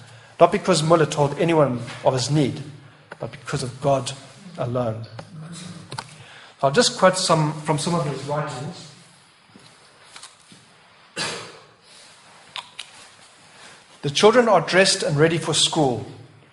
not 0.41 0.52
because 0.52 0.82
Muller 0.82 1.06
told 1.06 1.38
anyone 1.38 1.80
of 2.04 2.13
his 2.13 2.32
need, 2.32 2.63
but 3.19 3.32
because 3.32 3.62
of 3.62 3.80
God 3.80 4.12
alone. 4.58 5.06
I'll 6.63 6.71
just 6.71 6.97
quote 6.97 7.15
some 7.15 7.54
from 7.62 7.78
some 7.78 7.93
of 7.93 8.04
his 8.08 8.24
writings. 8.24 8.90
The 14.01 14.09
children 14.09 14.47
are 14.47 14.61
dressed 14.61 15.03
and 15.03 15.17
ready 15.17 15.37
for 15.37 15.53
school, 15.53 16.05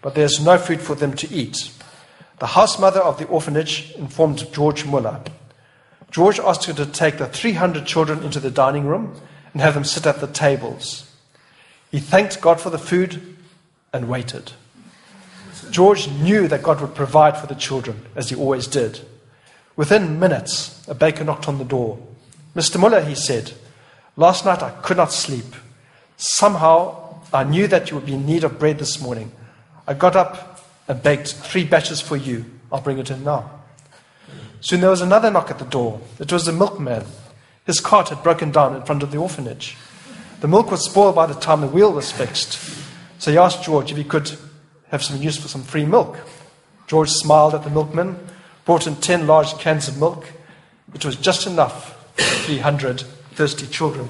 but 0.02 0.14
there's 0.14 0.40
no 0.40 0.58
food 0.58 0.80
for 0.80 0.94
them 0.94 1.14
to 1.14 1.32
eat. 1.32 1.72
The 2.38 2.46
house 2.46 2.78
mother 2.78 3.00
of 3.00 3.18
the 3.18 3.26
orphanage 3.26 3.92
informed 3.96 4.52
George 4.52 4.84
Muller. 4.84 5.22
George 6.10 6.38
asked 6.38 6.64
her 6.64 6.72
to 6.74 6.86
take 6.86 7.18
the 7.18 7.26
300 7.26 7.86
children 7.86 8.22
into 8.22 8.38
the 8.38 8.50
dining 8.50 8.86
room 8.86 9.20
and 9.52 9.62
have 9.62 9.74
them 9.74 9.84
sit 9.84 10.06
at 10.06 10.20
the 10.20 10.26
tables. 10.26 11.10
He 11.90 12.00
thanked 12.00 12.40
God 12.40 12.60
for 12.60 12.70
the 12.70 12.78
food 12.78 13.36
and 13.92 14.08
waited. 14.08 14.52
George 15.70 16.08
knew 16.08 16.48
that 16.48 16.62
God 16.62 16.80
would 16.80 16.94
provide 16.94 17.36
for 17.36 17.46
the 17.46 17.54
children, 17.54 18.06
as 18.14 18.28
he 18.28 18.36
always 18.36 18.66
did. 18.66 19.00
Within 19.74 20.20
minutes, 20.20 20.86
a 20.86 20.94
baker 20.94 21.24
knocked 21.24 21.48
on 21.48 21.58
the 21.58 21.64
door. 21.64 21.98
Mr. 22.54 22.78
Muller, 22.78 23.00
he 23.00 23.14
said, 23.14 23.52
last 24.16 24.44
night 24.44 24.62
I 24.62 24.70
could 24.70 24.96
not 24.96 25.12
sleep. 25.12 25.56
Somehow 26.16 27.07
I 27.32 27.44
knew 27.44 27.66
that 27.68 27.90
you 27.90 27.96
would 27.96 28.06
be 28.06 28.14
in 28.14 28.26
need 28.26 28.44
of 28.44 28.58
bread 28.58 28.78
this 28.78 29.00
morning. 29.00 29.32
I 29.86 29.94
got 29.94 30.16
up 30.16 30.64
and 30.88 31.02
baked 31.02 31.34
three 31.34 31.64
batches 31.64 32.00
for 32.00 32.16
you. 32.16 32.44
I'll 32.72 32.80
bring 32.80 32.98
it 32.98 33.10
in 33.10 33.24
now. 33.24 33.50
Soon 34.60 34.80
there 34.80 34.90
was 34.90 35.02
another 35.02 35.30
knock 35.30 35.50
at 35.50 35.58
the 35.58 35.64
door. 35.64 36.00
It 36.18 36.32
was 36.32 36.46
the 36.46 36.52
milkman. 36.52 37.04
His 37.66 37.80
cart 37.80 38.08
had 38.08 38.22
broken 38.22 38.50
down 38.50 38.74
in 38.74 38.82
front 38.82 39.02
of 39.02 39.10
the 39.10 39.18
orphanage. 39.18 39.76
The 40.40 40.48
milk 40.48 40.70
was 40.70 40.84
spoiled 40.84 41.14
by 41.14 41.26
the 41.26 41.34
time 41.34 41.60
the 41.60 41.66
wheel 41.66 41.92
was 41.92 42.10
fixed. 42.10 42.58
So 43.18 43.30
he 43.30 43.38
asked 43.38 43.62
George 43.62 43.90
if 43.90 43.96
he 43.96 44.04
could 44.04 44.30
have 44.88 45.02
some 45.02 45.20
use 45.20 45.36
for 45.36 45.48
some 45.48 45.62
free 45.62 45.84
milk. 45.84 46.16
George 46.86 47.10
smiled 47.10 47.54
at 47.54 47.64
the 47.64 47.70
milkman, 47.70 48.18
brought 48.64 48.86
in 48.86 48.96
10 48.96 49.26
large 49.26 49.52
cans 49.58 49.88
of 49.88 49.98
milk, 49.98 50.26
which 50.92 51.04
was 51.04 51.16
just 51.16 51.46
enough 51.46 51.94
for 52.16 52.22
300 52.46 53.02
thirsty 53.32 53.66
children. 53.66 54.08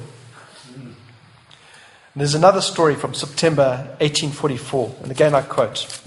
And 2.18 2.22
there's 2.22 2.34
another 2.34 2.60
story 2.60 2.96
from 2.96 3.14
September 3.14 3.76
1844, 4.00 4.96
and 5.04 5.12
again 5.12 5.36
I 5.36 5.42
quote 5.42 6.02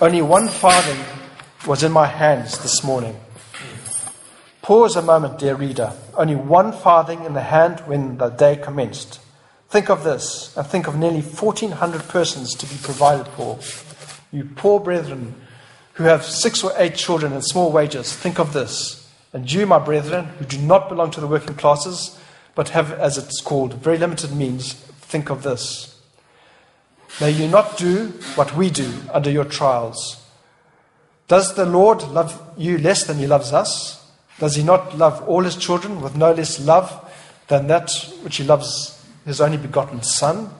Only 0.00 0.22
one 0.22 0.48
farthing 0.48 0.98
was 1.68 1.84
in 1.84 1.92
my 1.92 2.06
hands 2.06 2.58
this 2.58 2.82
morning. 2.82 3.16
Pause 4.60 4.96
a 4.96 5.02
moment, 5.02 5.38
dear 5.38 5.54
reader. 5.54 5.92
Only 6.14 6.34
one 6.34 6.72
farthing 6.72 7.24
in 7.24 7.34
the 7.34 7.42
hand 7.42 7.78
when 7.86 8.18
the 8.18 8.30
day 8.30 8.56
commenced. 8.56 9.20
Think 9.68 9.88
of 9.88 10.02
this, 10.02 10.52
and 10.56 10.66
think 10.66 10.88
of 10.88 10.98
nearly 10.98 11.20
1,400 11.20 12.08
persons 12.08 12.56
to 12.56 12.66
be 12.66 12.82
provided 12.82 13.28
for. 13.28 13.60
You 14.32 14.50
poor 14.56 14.80
brethren 14.80 15.36
who 15.92 16.04
have 16.06 16.24
six 16.24 16.64
or 16.64 16.72
eight 16.76 16.96
children 16.96 17.32
and 17.32 17.44
small 17.44 17.70
wages, 17.70 18.12
think 18.12 18.40
of 18.40 18.52
this. 18.52 19.08
And 19.32 19.48
you, 19.48 19.64
my 19.64 19.78
brethren, 19.78 20.24
who 20.40 20.44
do 20.44 20.58
not 20.58 20.88
belong 20.88 21.12
to 21.12 21.20
the 21.20 21.28
working 21.28 21.54
classes, 21.54 22.18
but 22.56 22.70
have, 22.70 22.90
as 22.90 23.16
it's 23.16 23.40
called, 23.40 23.74
very 23.74 23.98
limited 23.98 24.34
means, 24.34 24.84
think 25.08 25.30
of 25.30 25.42
this. 25.42 26.00
May 27.20 27.30
you 27.30 27.48
not 27.48 27.76
do 27.76 28.08
what 28.34 28.54
we 28.54 28.70
do 28.70 28.92
under 29.12 29.30
your 29.30 29.44
trials. 29.44 30.24
Does 31.26 31.54
the 31.54 31.66
Lord 31.66 32.02
love 32.04 32.40
you 32.56 32.78
less 32.78 33.04
than 33.04 33.18
he 33.18 33.26
loves 33.26 33.52
us? 33.52 34.06
Does 34.38 34.54
he 34.54 34.62
not 34.62 34.96
love 34.96 35.26
all 35.28 35.42
his 35.42 35.56
children 35.56 36.00
with 36.00 36.16
no 36.16 36.32
less 36.32 36.60
love 36.60 37.04
than 37.48 37.66
that 37.66 37.90
which 38.22 38.36
he 38.36 38.44
loves 38.44 39.04
his 39.24 39.40
only 39.40 39.56
begotten 39.56 40.02
Son, 40.02 40.50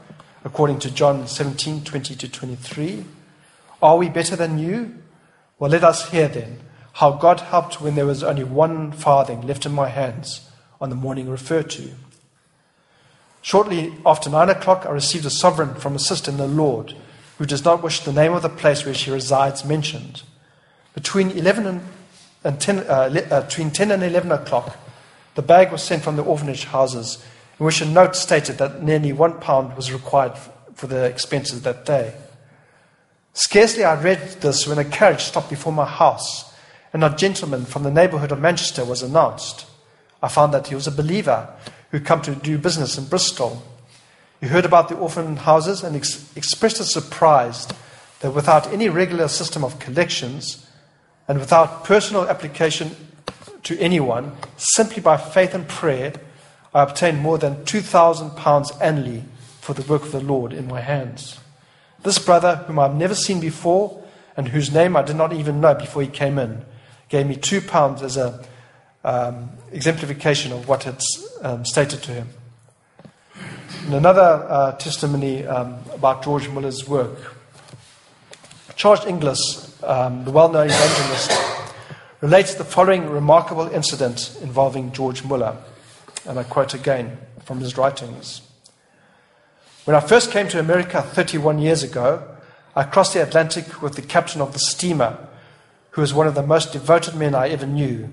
according 0.45 0.79
to 0.81 0.91
John 0.91 1.27
17 1.27 1.85
20 1.85 2.17
to 2.17 2.29
23. 2.29 3.05
Are 3.81 3.97
we 3.97 4.09
better 4.09 4.37
than 4.37 4.59
you? 4.59 4.97
Well, 5.59 5.71
let 5.71 5.85
us 5.85 6.11
hear 6.11 6.29
then 6.29 6.61
how 6.95 7.13
God 7.13 7.41
helped 7.41 7.81
when 7.81 7.95
there 7.95 8.07
was 8.07 8.23
only 8.23 8.45
one 8.45 8.91
farthing 8.93 9.47
left 9.47 9.65
in 9.65 9.73
my 9.73 9.89
hands 9.89 10.51
on 10.81 10.91
the 10.91 10.97
morning 10.97 11.29
referred 11.29 11.71
to. 11.71 11.91
Shortly 13.43 13.95
after 14.05 14.29
nine 14.31 14.51
o'clock, 14.51 14.85
I 14.87 14.91
received 14.91 15.25
a 15.25 15.31
sovereign 15.31 15.75
from 15.75 15.95
a 15.95 16.01
sister 16.01 16.31
in 16.31 16.37
the 16.37 16.49
Lord 16.49 16.95
who 17.39 17.47
does 17.47 17.65
not 17.65 17.83
wish 17.83 18.01
the 18.01 18.13
name 18.13 18.33
of 18.33 18.43
the 18.43 18.49
place 18.49 18.85
where 18.85 18.95
she 18.95 19.11
resides 19.11 19.65
mentioned. 19.65 20.23
Between 20.95 21.31
11 21.31 21.67
and, 21.67 21.81
and 22.43 22.61
10, 22.61 22.79
uh, 22.81 22.83
uh, 23.31 23.41
between 23.43 23.71
10 23.71 23.93
and 23.93 24.03
11 24.03 24.33
o'clock, 24.33 24.77
the 25.37 25.43
bag 25.43 25.71
was 25.71 25.83
sent 25.83 26.03
from 26.03 26.17
the 26.17 26.25
orphanage 26.25 26.65
houses 26.65 27.25
in 27.59 27.67
which 27.67 27.81
a 27.81 27.87
note 27.87 28.17
stated 28.17 28.59
that 28.59 28.83
nearly 28.83 29.13
one 29.13 29.39
pound 29.41 29.77
was 29.77 29.93
required 29.93 30.33
for 30.75 30.87
the 30.87 31.05
expenses 31.05 31.63
that 31.63 31.85
day. 31.85 32.15
Scarcely 33.35 33.85
I 33.85 34.01
read 34.01 34.21
this 34.41 34.67
when 34.67 34.79
a 34.79 34.85
carriage 34.85 35.23
stopped 35.23 35.51
before 35.51 35.73
my 35.73 35.87
house, 35.87 36.53
and 36.93 37.05
a 37.05 37.15
gentleman 37.15 37.65
from 37.65 37.85
the 37.85 37.91
neighbourhood 37.91 38.33
of 38.33 38.41
Manchester 38.41 38.85
was 38.85 39.03
announced. 39.03 39.67
I 40.21 40.29
found 40.29 40.53
that 40.55 40.67
he 40.67 40.75
was 40.75 40.89
a 40.89 40.93
believer 40.93 41.49
who 41.91 42.01
come 42.01 42.23
to 42.23 42.35
do 42.35 42.59
business 42.59 42.99
in 42.99 43.07
Bristol. 43.07 43.63
He 44.41 44.47
heard 44.47 44.65
about 44.65 44.89
the 44.89 44.97
orphan 44.97 45.37
houses 45.37 45.83
and 45.83 45.97
ex- 45.97 46.31
expressed 46.37 46.79
his 46.79 46.93
surprise 46.93 47.67
that 48.21 48.33
without 48.33 48.67
any 48.73 48.89
regular 48.89 49.29
system 49.29 49.65
of 49.65 49.79
collections 49.79 50.67
and 51.27 51.39
without 51.39 51.85
personal 51.85 52.29
application 52.29 52.97
to 53.65 53.79
anyone, 53.79 54.33
simply 54.57 55.03
by 55.03 55.17
faith 55.17 55.55
and 55.55 55.69
prayer, 55.69 56.13
I 56.75 56.83
obtained 56.83 57.19
more 57.19 57.39
than 57.39 57.65
£2,000 57.65 58.79
annually 58.81 59.25
for 59.61 59.75
the 59.75 59.83
work 59.83 60.03
of 60.03 60.13
the 60.13 60.21
Lord 60.21 60.53
in 60.53 60.69
my 60.69 60.81
hands. 60.81 61.41
This 62.03 62.19
brother, 62.19 62.57
whom 62.67 62.79
I've 62.79 62.95
never 62.95 63.15
seen 63.15 63.41
before 63.41 64.03
and 64.37 64.49
whose 64.49 64.73
name 64.73 64.97
I 64.97 65.03
did 65.03 65.17
not 65.17 65.33
even 65.33 65.61
know 65.61 65.75
before 65.75 66.03
he 66.03 66.09
came 66.09 66.39
in, 66.39 66.65
gave 67.09 67.27
me 67.27 67.37
two 67.37 67.61
pounds 67.61 68.03
as 68.03 68.17
an 68.17 68.35
um, 69.05 69.51
exemplification 69.73 70.53
of 70.53 70.69
what 70.69 70.87
it's 70.87 71.39
um, 71.43 71.65
stated 71.65 72.03
to 72.03 72.13
him. 72.13 72.29
And 73.87 73.95
another 73.95 74.47
uh, 74.49 74.73
testimony 74.73 75.47
um, 75.47 75.79
about 75.93 76.23
George 76.23 76.49
Muller's 76.49 76.87
work. 76.89 77.35
Charles 78.77 79.05
Inglis, 79.07 79.83
um, 79.83 80.25
the 80.25 80.31
well 80.31 80.49
known 80.51 80.67
evangelist, 80.67 81.33
relates 82.21 82.55
the 82.55 82.65
following 82.65 83.09
remarkable 83.09 83.69
incident 83.69 84.37
involving 84.43 84.93
George 84.93 85.25
Muller. 85.25 85.57
And 86.27 86.39
I 86.39 86.43
quote 86.43 86.75
again 86.75 87.19
from 87.45 87.61
his 87.61 87.77
writings. 87.77 88.43
When 89.85 89.97
I 89.97 90.01
first 90.01 90.31
came 90.31 90.49
to 90.49 90.61
America 90.61 91.01
31 91.01 91.61
years 91.61 91.83
ago, 91.83 92.23
I 92.77 92.85
crossed 92.85 93.15
the 93.15 93.23
Atlantic 93.23 93.81
with 93.81 93.95
the 93.95 94.03
captain 94.03 94.43
of 94.43 94.53
the 94.53 94.59
steamer, 94.59 95.27
who 95.93 96.03
was 96.03 96.13
one 96.13 96.27
of 96.27 96.35
the 96.35 96.43
most 96.43 96.73
devoted 96.73 97.15
men 97.15 97.35
I 97.35 97.49
ever 97.49 97.67
knew. 97.67 98.13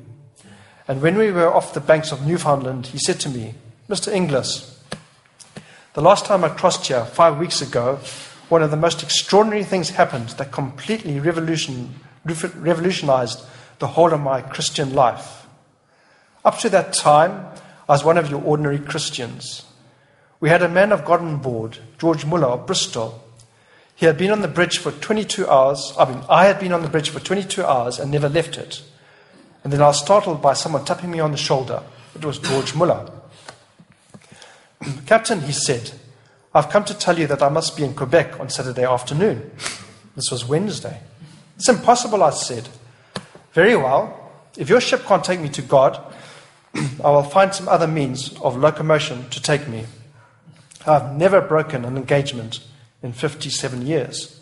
And 0.87 1.01
when 1.01 1.17
we 1.17 1.31
were 1.31 1.51
off 1.51 1.73
the 1.73 1.79
banks 1.79 2.11
of 2.11 2.25
Newfoundland, 2.25 2.87
he 2.87 2.99
said 2.99 3.19
to 3.21 3.29
me, 3.29 3.55
Mr. 3.89 4.13
Inglis, 4.13 4.79
the 5.93 6.01
last 6.01 6.25
time 6.25 6.43
I 6.43 6.49
crossed 6.49 6.85
here, 6.87 7.05
five 7.05 7.39
weeks 7.39 7.61
ago, 7.61 7.99
one 8.49 8.61
of 8.61 8.69
the 8.69 8.77
most 8.77 9.01
extraordinary 9.01 9.63
things 9.63 9.89
happened 9.91 10.29
that 10.29 10.51
completely 10.51 11.19
revolution, 11.19 11.95
revolutionized 12.23 13.43
the 13.79 13.87
whole 13.87 14.13
of 14.13 14.19
my 14.19 14.41
Christian 14.41 14.93
life. 14.93 15.47
Up 16.43 16.59
to 16.59 16.69
that 16.69 16.93
time, 16.93 17.47
I 17.89 17.93
was 17.93 18.03
one 18.03 18.17
of 18.17 18.29
your 18.29 18.43
ordinary 18.43 18.77
Christians. 18.77 19.65
We 20.39 20.49
had 20.49 20.61
a 20.61 20.69
man 20.69 20.91
of 20.91 21.05
God 21.05 21.21
on 21.21 21.37
board, 21.37 21.79
George 21.97 22.25
Muller 22.25 22.47
of 22.47 22.67
Bristol. 22.67 23.23
He 23.95 24.05
had 24.05 24.17
been 24.17 24.31
on 24.31 24.41
the 24.41 24.47
bridge 24.47 24.77
for 24.77 24.91
22 24.91 25.47
hours. 25.47 25.93
I 25.97 26.11
mean, 26.11 26.23
I 26.29 26.45
had 26.45 26.59
been 26.59 26.73
on 26.73 26.83
the 26.83 26.89
bridge 26.89 27.09
for 27.09 27.19
22 27.19 27.63
hours 27.65 27.97
and 27.97 28.11
never 28.11 28.29
left 28.29 28.57
it. 28.57 28.83
And 29.65 29.73
then 29.73 29.81
I 29.81 29.87
was 29.87 29.99
startled 29.99 30.43
by 30.43 30.53
someone 30.53 30.85
tapping 30.85 31.09
me 31.09 31.19
on 31.19 31.31
the 31.31 31.37
shoulder. 31.37 31.81
It 32.13 32.23
was 32.23 32.37
George 32.37 32.75
Muller. 32.75 33.11
Captain, 35.07 35.41
he 35.41 35.51
said, 35.51 35.91
I've 36.53 36.69
come 36.69 36.85
to 36.85 36.93
tell 36.93 37.17
you 37.17 37.25
that 37.25 37.41
I 37.41 37.49
must 37.49 37.75
be 37.75 37.83
in 37.83 37.95
Quebec 37.95 38.39
on 38.39 38.49
Saturday 38.49 38.85
afternoon. 38.85 39.49
This 40.15 40.29
was 40.29 40.47
Wednesday. 40.47 41.01
It's 41.55 41.67
impossible, 41.67 42.21
I 42.21 42.29
said. 42.29 42.69
Very 43.53 43.75
well. 43.75 44.31
If 44.55 44.69
your 44.69 44.79
ship 44.79 45.03
can't 45.05 45.23
take 45.23 45.39
me 45.39 45.49
to 45.49 45.63
God, 45.63 45.99
I 47.03 47.09
will 47.09 47.23
find 47.23 47.51
some 47.51 47.67
other 47.67 47.87
means 47.87 48.37
of 48.41 48.55
locomotion 48.55 49.27
to 49.31 49.41
take 49.41 49.67
me. 49.67 49.85
I've 50.85 51.15
never 51.15 51.41
broken 51.41 51.85
an 51.85 51.97
engagement 51.97 52.63
in 53.01 53.13
57 53.13 53.81
years. 53.87 54.39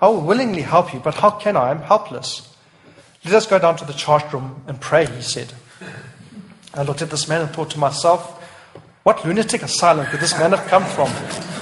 I 0.00 0.08
will 0.08 0.22
willingly 0.22 0.62
help 0.62 0.94
you, 0.94 1.00
but 1.00 1.16
how 1.16 1.32
can 1.32 1.54
I? 1.54 1.68
I'm 1.68 1.82
helpless. 1.82 2.53
Let 3.24 3.34
us 3.34 3.46
go 3.46 3.58
down 3.58 3.76
to 3.76 3.86
the 3.86 3.94
chart 3.94 4.30
room 4.34 4.62
and 4.66 4.78
pray, 4.78 5.06
he 5.06 5.22
said. 5.22 5.54
I 6.74 6.82
looked 6.82 7.00
at 7.00 7.10
this 7.10 7.26
man 7.26 7.40
and 7.40 7.50
thought 7.50 7.70
to 7.70 7.78
myself, 7.78 8.42
what 9.02 9.24
lunatic 9.24 9.62
asylum 9.62 10.06
could 10.06 10.20
this 10.20 10.38
man 10.38 10.52
have 10.52 10.66
come 10.68 10.84
from? 10.84 11.08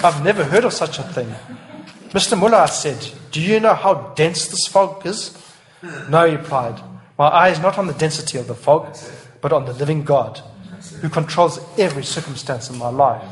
I've 0.04 0.24
never 0.24 0.42
heard 0.42 0.64
of 0.64 0.72
such 0.72 0.98
a 0.98 1.04
thing. 1.04 1.32
Mr. 2.10 2.36
Muller, 2.36 2.58
I 2.58 2.66
said, 2.66 3.12
do 3.30 3.40
you 3.40 3.60
know 3.60 3.74
how 3.74 4.12
dense 4.16 4.48
this 4.48 4.66
fog 4.66 5.06
is? 5.06 5.38
No, 6.08 6.26
he 6.26 6.34
replied. 6.34 6.80
My 7.16 7.28
eye 7.28 7.50
is 7.50 7.60
not 7.60 7.78
on 7.78 7.86
the 7.86 7.94
density 7.94 8.38
of 8.38 8.48
the 8.48 8.54
fog, 8.56 8.96
but 9.40 9.52
on 9.52 9.64
the 9.64 9.72
living 9.72 10.02
God, 10.02 10.40
who 11.00 11.08
controls 11.08 11.60
every 11.78 12.02
circumstance 12.04 12.70
in 12.70 12.76
my 12.76 12.88
life. 12.88 13.22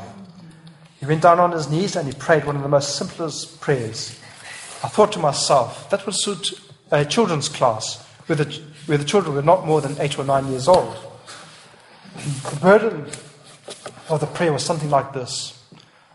He 1.01 1.05
went 1.05 1.21
down 1.21 1.39
on 1.39 1.51
his 1.51 1.69
knees 1.69 1.97
and 1.97 2.07
he 2.07 2.13
prayed 2.13 2.45
one 2.45 2.55
of 2.55 2.63
the 2.63 2.69
most 2.69 2.95
simplest 2.95 3.59
prayers. 3.59 4.17
I 4.83 4.87
thought 4.87 5.11
to 5.13 5.19
myself, 5.19 5.89
that 5.89 6.05
would 6.05 6.15
suit 6.15 6.53
a 6.91 7.03
children's 7.03 7.49
class 7.49 8.07
where 8.31 8.45
the, 8.45 8.61
where 8.85 8.97
the 8.97 9.03
children 9.03 9.35
were 9.35 9.41
not 9.41 9.65
more 9.65 9.81
than 9.81 9.99
eight 9.99 10.17
or 10.17 10.23
nine 10.23 10.47
years 10.47 10.69
old. 10.69 10.95
The 12.49 12.57
burden 12.61 13.05
of 14.07 14.21
the 14.21 14.25
prayer 14.25 14.53
was 14.53 14.63
something 14.63 14.89
like 14.89 15.11
this 15.11 15.59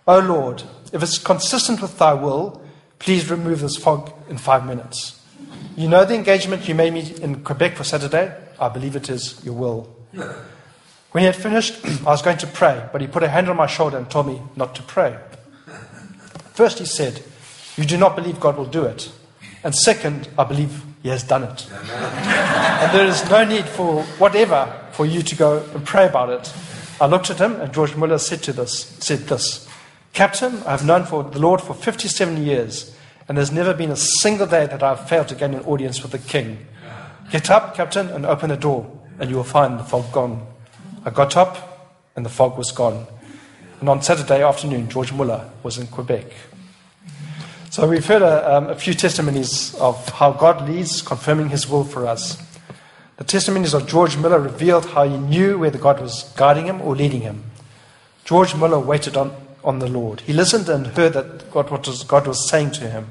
O 0.07 0.19
Lord, 0.19 0.63
if 0.95 1.03
it's 1.03 1.19
consistent 1.19 1.83
with 1.83 1.99
thy 1.99 2.15
will, 2.15 2.63
please 2.99 3.31
remove 3.31 3.61
this 3.61 3.77
fog 3.77 4.13
in 4.31 4.39
five 4.39 4.65
minutes. 4.65 5.21
You 5.77 5.89
know 5.89 6.07
the 6.07 6.15
engagement 6.15 6.67
you 6.67 6.75
made 6.75 6.95
me 6.95 7.15
in 7.21 7.45
Quebec 7.45 7.77
for 7.77 7.85
Saturday? 7.85 8.35
I 8.59 8.71
believe 8.71 8.97
it 8.97 9.11
is 9.11 9.45
your 9.45 9.55
will. 9.55 9.95
When 11.13 11.21
he 11.21 11.27
had 11.27 11.37
finished, 11.37 11.85
I 11.85 12.11
was 12.11 12.23
going 12.23 12.39
to 12.39 12.47
pray, 12.47 12.83
but 12.93 13.03
he 13.03 13.09
put 13.09 13.25
a 13.25 13.29
hand 13.29 13.51
on 13.51 13.57
my 13.57 13.67
shoulder 13.67 13.99
and 13.99 14.09
told 14.09 14.27
me 14.27 14.41
not 14.57 14.75
to 14.77 14.83
pray. 14.83 15.19
First, 16.55 16.79
he 16.79 16.87
said, 16.87 17.23
You 17.77 17.85
do 17.85 17.99
not 17.99 18.17
believe 18.17 18.41
God 18.41 18.57
will 18.57 18.65
do 18.65 18.85
it. 18.85 19.13
And 19.63 19.75
second, 19.75 20.29
I 20.39 20.45
believe 20.45 20.83
he 21.07 21.11
has 21.11 21.23
done 21.23 21.45
it. 21.45 21.71
and 21.71 22.93
there 22.93 23.07
is 23.07 23.31
no 23.31 23.45
need 23.45 23.65
for 23.65 24.03
whatever 24.19 24.67
for 24.91 25.07
you 25.07 25.23
to 25.23 25.37
go 25.37 25.63
and 25.73 25.87
pray 25.87 26.05
about 26.05 26.31
it. 26.31 26.53
I 27.01 27.07
looked 27.07 27.31
at 27.31 27.39
him, 27.39 27.61
and 27.61 27.73
George 27.73 27.95
Muller 27.95 28.19
said 28.19 28.43
to 28.43 28.53
this, 28.53 28.87
said 28.99 29.21
this, 29.21 29.69
Captain, 30.15 30.57
I 30.65 30.73
have 30.73 30.85
known 30.85 31.05
for 31.05 31.23
the 31.23 31.39
Lord 31.39 31.61
for 31.61 31.75
57 31.75 32.43
years, 32.43 32.93
and 33.29 33.39
there's 33.39 33.53
never 33.53 33.73
been 33.73 33.93
a 33.93 33.97
single 33.97 34.49
day 34.49 34.67
that 34.67 34.83
I've 34.83 35.09
failed 35.09 35.29
to 35.29 35.37
gain 35.37 35.55
an 35.55 35.61
audience 35.61 36.03
with 36.03 36.11
the 36.11 36.19
king. 36.19 36.67
Get 37.31 37.51
up, 37.51 37.77
Captain, 37.77 38.09
and 38.09 38.27
open 38.27 38.51
the 38.51 38.57
door, 38.57 38.91
and 39.21 39.31
you 39.31 39.37
will 39.37 39.45
find 39.45 39.79
the 39.79 39.85
fog 39.85 40.11
gone. 40.11 40.45
I 41.05 41.11
got 41.11 41.37
up, 41.37 42.03
and 42.17 42.27
the 42.27 42.31
fog 42.31 42.59
was 42.59 42.73
gone. 42.73 43.07
And 43.79 43.89
on 43.89 44.03
Saturday 44.03 44.43
afternoon, 44.43 44.89
George 44.89 45.13
Muller 45.13 45.49
was 45.63 45.79
in 45.79 45.87
Quebec. 45.87 46.33
So 47.77 47.87
we've 47.87 48.07
heard 48.07 48.23
a, 48.23 48.57
um, 48.57 48.71
a 48.71 48.75
few 48.75 48.95
testimonies 48.95 49.75
of 49.75 50.09
how 50.09 50.33
God 50.33 50.67
leads, 50.67 51.03
confirming 51.03 51.51
his 51.51 51.69
will 51.69 51.85
for 51.85 52.07
us. 52.07 52.43
The 53.19 53.25
testimonies 53.25 53.75
of 53.75 53.87
George 53.87 54.17
Muller 54.17 54.41
revealed 54.41 54.87
how 54.87 55.07
he 55.07 55.19
knew 55.19 55.59
whether 55.59 55.77
God 55.77 56.01
was 56.01 56.23
guiding 56.39 56.65
him 56.65 56.81
or 56.81 56.97
leading 56.97 57.21
him. 57.21 57.45
George 58.25 58.55
Muller 58.55 58.79
waited 58.79 59.15
on, 59.19 59.37
on 59.63 59.81
the 59.81 59.89
Lord. 59.89 60.23
He 60.23 60.33
listened 60.33 60.71
and 60.71 60.87
heard 60.87 61.13
that 61.13 61.51
God, 61.51 61.71
what 61.71 61.87
was, 61.87 62.03
God 62.05 62.27
was 62.27 62.49
saying 62.49 62.71
to 62.71 62.89
him. 62.89 63.09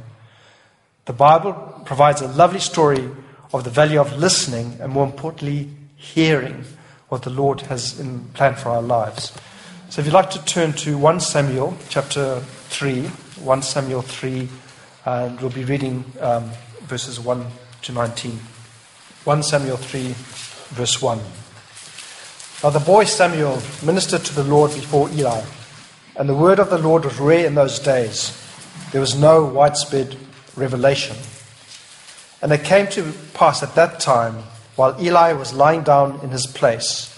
The 1.06 1.14
Bible 1.14 1.54
provides 1.86 2.22
a 2.22 2.28
lovely 2.28 2.60
story 2.60 3.08
of 3.54 3.66
the 3.66 3.70
value 3.70 4.02
of 4.02 4.18
listening 4.18 4.80
and, 4.82 4.92
more 4.92 5.06
importantly, 5.06 5.70
hearing 5.96 6.66
what 7.10 7.22
the 7.22 7.30
Lord 7.30 7.62
has 7.62 8.00
in 8.00 8.30
plan 8.30 8.56
for 8.56 8.70
our 8.70 8.82
lives. 8.82 9.32
So, 9.92 10.00
if 10.00 10.08
you'd 10.08 10.16
like 10.16 10.32
to 10.32 10.44
turn 10.44 10.74
to 10.74 10.98
1 10.98 11.20
Samuel 11.20 11.78
chapter 11.88 12.40
3, 12.40 13.12
1 13.46 13.62
Samuel 13.62 14.02
3, 14.02 14.50
and 15.06 15.40
we'll 15.40 15.52
be 15.52 15.64
reading 15.64 16.04
um, 16.20 16.50
verses 16.82 17.20
1 17.20 17.46
to 17.84 17.92
19. 17.92 18.40
1 19.24 19.44
Samuel 19.44 19.78
3, 19.78 20.16
verse 20.74 21.00
1. 21.00 21.20
Now 22.64 22.72
the 22.72 22.84
boy 22.84 23.04
Samuel 23.04 23.62
ministered 23.86 24.26
to 24.26 24.34
the 24.34 24.44
Lord 24.44 24.74
before 24.74 25.12
Eli, 25.12 25.44
and 26.16 26.28
the 26.28 26.34
word 26.34 26.58
of 26.58 26.72
the 26.72 26.80
Lord 26.80 27.06
was 27.06 27.20
rare 27.20 27.46
in 27.46 27.54
those 27.54 27.78
days. 27.78 28.36
There 28.92 29.02
was 29.02 29.16
no 29.16 29.46
widespread 29.46 30.18
revelation. 30.56 31.16
And 32.42 32.52
it 32.52 32.64
came 32.64 32.88
to 32.88 33.14
pass 33.36 33.62
at 33.62 33.76
that 33.76 34.00
time, 34.00 34.38
while 34.76 35.00
Eli 35.00 35.34
was 35.34 35.54
lying 35.54 35.84
down 35.84 36.20
in 36.24 36.32
his 36.32 36.48
place, 36.48 37.12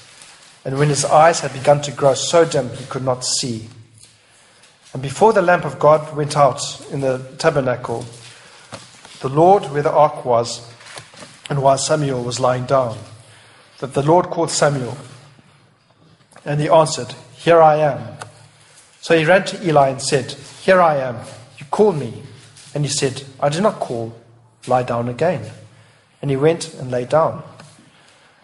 and 0.66 0.78
when 0.78 0.90
his 0.90 1.06
eyes 1.06 1.40
had 1.40 1.54
begun 1.54 1.82
to 1.84 1.92
grow 1.94 2.16
so 2.16 2.44
dim 2.44 2.70
he 2.72 2.84
could 2.86 3.06
not 3.06 3.24
see. 3.24 3.70
And 4.98 5.04
before 5.04 5.32
the 5.32 5.44
lamp 5.44 5.64
of 5.64 5.78
God 5.78 6.18
went 6.18 6.36
out 6.36 6.60
in 6.90 7.02
the 7.02 7.20
tabernacle, 7.38 8.04
the 9.20 9.30
Lord, 9.30 9.66
where 9.66 9.84
the 9.84 9.92
ark 9.92 10.26
was, 10.26 10.68
and 11.52 11.62
while 11.62 11.78
Samuel 11.78 12.24
was 12.24 12.40
lying 12.40 12.66
down, 12.66 12.98
that 13.78 13.94
the 13.94 14.02
Lord 14.02 14.32
called 14.32 14.50
Samuel. 14.50 14.98
And 16.46 16.60
he 16.60 16.68
answered, 16.68 17.14
Here 17.36 17.62
I 17.62 17.76
am. 17.76 18.18
So 19.00 19.16
he 19.16 19.24
ran 19.24 19.46
to 19.46 19.68
Eli 19.68 19.90
and 19.90 20.02
said, 20.02 20.32
Here 20.32 20.82
I 20.82 20.96
am. 20.96 21.18
You 21.60 21.68
called 21.70 22.00
me. 22.00 22.24
And 22.74 22.84
he 22.84 22.90
said, 22.90 23.22
I 23.40 23.50
did 23.50 23.62
not 23.62 23.80
call. 23.80 24.16
Lie 24.66 24.82
down 24.82 25.10
again. 25.10 25.52
And 26.24 26.32
he 26.32 26.38
went 26.38 26.74
and 26.74 26.90
lay 26.90 27.06
down. 27.06 27.44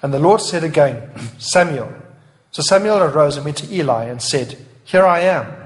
And 0.04 0.14
the 0.14 0.20
Lord 0.20 0.40
said 0.40 0.64
again, 0.64 1.10
Samuel. 1.40 1.92
So 2.52 2.62
Samuel 2.62 3.00
arose 3.00 3.38
and 3.38 3.46
went 3.46 3.58
to 3.58 3.74
Eli 3.74 4.04
and 4.04 4.22
said, 4.22 4.64
Here 4.84 5.08
I 5.08 5.22
am, 5.22 5.63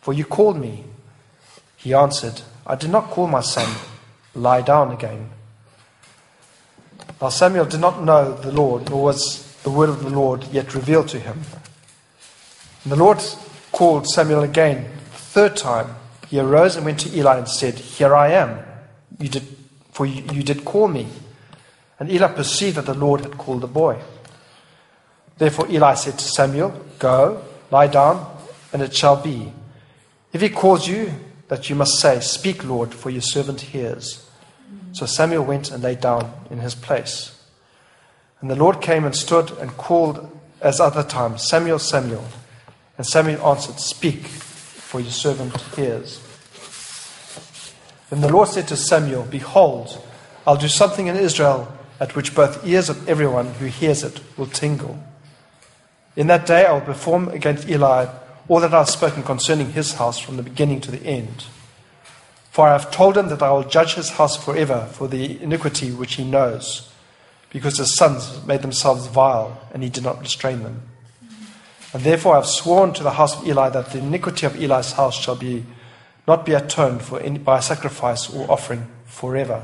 for 0.00 0.12
you 0.12 0.24
called 0.24 0.56
me. 0.56 0.84
He 1.76 1.94
answered, 1.94 2.42
I 2.66 2.74
did 2.74 2.90
not 2.90 3.10
call 3.10 3.26
my 3.26 3.40
son. 3.40 3.74
Lie 4.34 4.62
down 4.62 4.92
again. 4.92 5.30
Now 7.20 7.28
Samuel 7.28 7.66
did 7.66 7.80
not 7.80 8.02
know 8.02 8.34
the 8.34 8.52
Lord, 8.52 8.88
nor 8.88 9.02
was 9.04 9.50
the 9.62 9.70
word 9.70 9.88
of 9.88 10.02
the 10.02 10.10
Lord 10.10 10.44
yet 10.52 10.74
revealed 10.74 11.08
to 11.08 11.18
him. 11.18 11.40
And 12.84 12.92
the 12.92 12.96
Lord 12.96 13.22
called 13.72 14.06
Samuel 14.08 14.42
again, 14.42 14.84
the 14.84 15.18
third 15.18 15.56
time. 15.56 15.96
He 16.28 16.38
arose 16.38 16.76
and 16.76 16.86
went 16.86 17.00
to 17.00 17.16
Eli 17.16 17.38
and 17.38 17.48
said, 17.48 17.74
Here 17.74 18.14
I 18.14 18.32
am. 18.32 18.58
You 19.18 19.28
did, 19.28 19.42
for 19.92 20.06
you, 20.06 20.22
you 20.32 20.42
did 20.42 20.64
call 20.64 20.88
me. 20.88 21.08
And 21.98 22.10
Eli 22.10 22.28
perceived 22.28 22.76
that 22.76 22.86
the 22.86 22.94
Lord 22.94 23.20
had 23.22 23.36
called 23.36 23.60
the 23.60 23.66
boy. 23.66 24.00
Therefore 25.36 25.68
Eli 25.70 25.94
said 25.94 26.18
to 26.18 26.24
Samuel, 26.24 26.70
Go, 26.98 27.42
lie 27.70 27.88
down, 27.88 28.38
and 28.72 28.80
it 28.80 28.94
shall 28.94 29.16
be. 29.20 29.52
If 30.32 30.40
he 30.40 30.48
calls 30.48 30.86
you, 30.86 31.12
that 31.48 31.68
you 31.68 31.76
must 31.76 31.98
say, 31.98 32.20
Speak, 32.20 32.64
Lord, 32.64 32.94
for 32.94 33.10
your 33.10 33.22
servant 33.22 33.60
hears. 33.60 34.26
So 34.92 35.06
Samuel 35.06 35.44
went 35.44 35.70
and 35.70 35.82
lay 35.82 35.96
down 35.96 36.32
in 36.50 36.58
his 36.58 36.74
place. 36.74 37.36
And 38.40 38.50
the 38.50 38.56
Lord 38.56 38.80
came 38.80 39.04
and 39.04 39.14
stood 39.14 39.50
and 39.58 39.76
called 39.76 40.30
as 40.60 40.80
other 40.80 41.02
times, 41.02 41.48
Samuel, 41.48 41.78
Samuel. 41.78 42.24
And 42.96 43.06
Samuel 43.06 43.44
answered, 43.46 43.80
Speak, 43.80 44.26
for 44.26 45.00
your 45.00 45.10
servant 45.10 45.60
hears. 45.74 46.20
Then 48.10 48.20
the 48.20 48.32
Lord 48.32 48.48
said 48.48 48.68
to 48.68 48.76
Samuel, 48.76 49.24
Behold, 49.24 50.04
I'll 50.46 50.56
do 50.56 50.68
something 50.68 51.06
in 51.06 51.16
Israel 51.16 51.72
at 51.98 52.16
which 52.16 52.34
both 52.34 52.66
ears 52.66 52.88
of 52.88 53.08
everyone 53.08 53.54
who 53.54 53.66
hears 53.66 54.02
it 54.02 54.20
will 54.36 54.46
tingle. 54.46 55.02
In 56.16 56.26
that 56.28 56.46
day 56.46 56.66
I 56.66 56.72
will 56.72 56.80
perform 56.80 57.28
against 57.28 57.68
Eli 57.68 58.06
all 58.50 58.58
that 58.58 58.74
I 58.74 58.78
have 58.78 58.90
spoken 58.90 59.22
concerning 59.22 59.70
his 59.70 59.94
house 59.94 60.18
from 60.18 60.36
the 60.36 60.42
beginning 60.42 60.80
to 60.80 60.90
the 60.90 61.06
end. 61.06 61.44
For 62.50 62.66
I 62.66 62.72
have 62.72 62.90
told 62.90 63.16
him 63.16 63.28
that 63.28 63.42
I 63.42 63.52
will 63.52 63.62
judge 63.62 63.94
his 63.94 64.10
house 64.10 64.36
forever 64.36 64.88
for 64.90 65.06
the 65.06 65.40
iniquity 65.40 65.92
which 65.92 66.14
he 66.14 66.24
knows, 66.24 66.92
because 67.50 67.78
his 67.78 67.94
sons 67.94 68.44
made 68.44 68.62
themselves 68.62 69.06
vile, 69.06 69.62
and 69.72 69.84
he 69.84 69.88
did 69.88 70.02
not 70.02 70.20
restrain 70.20 70.64
them. 70.64 70.82
And 71.94 72.02
therefore 72.02 72.32
I 72.32 72.38
have 72.38 72.46
sworn 72.46 72.92
to 72.94 73.04
the 73.04 73.12
house 73.12 73.40
of 73.40 73.46
Eli 73.46 73.68
that 73.68 73.92
the 73.92 73.98
iniquity 73.98 74.46
of 74.46 74.60
Eli's 74.60 74.92
house 74.92 75.14
shall 75.14 75.36
be 75.36 75.64
not 76.26 76.44
be 76.44 76.52
atoned 76.52 77.02
for 77.02 77.20
any, 77.20 77.38
by 77.38 77.60
sacrifice 77.60 78.28
or 78.28 78.50
offering 78.50 78.88
forever. 79.04 79.62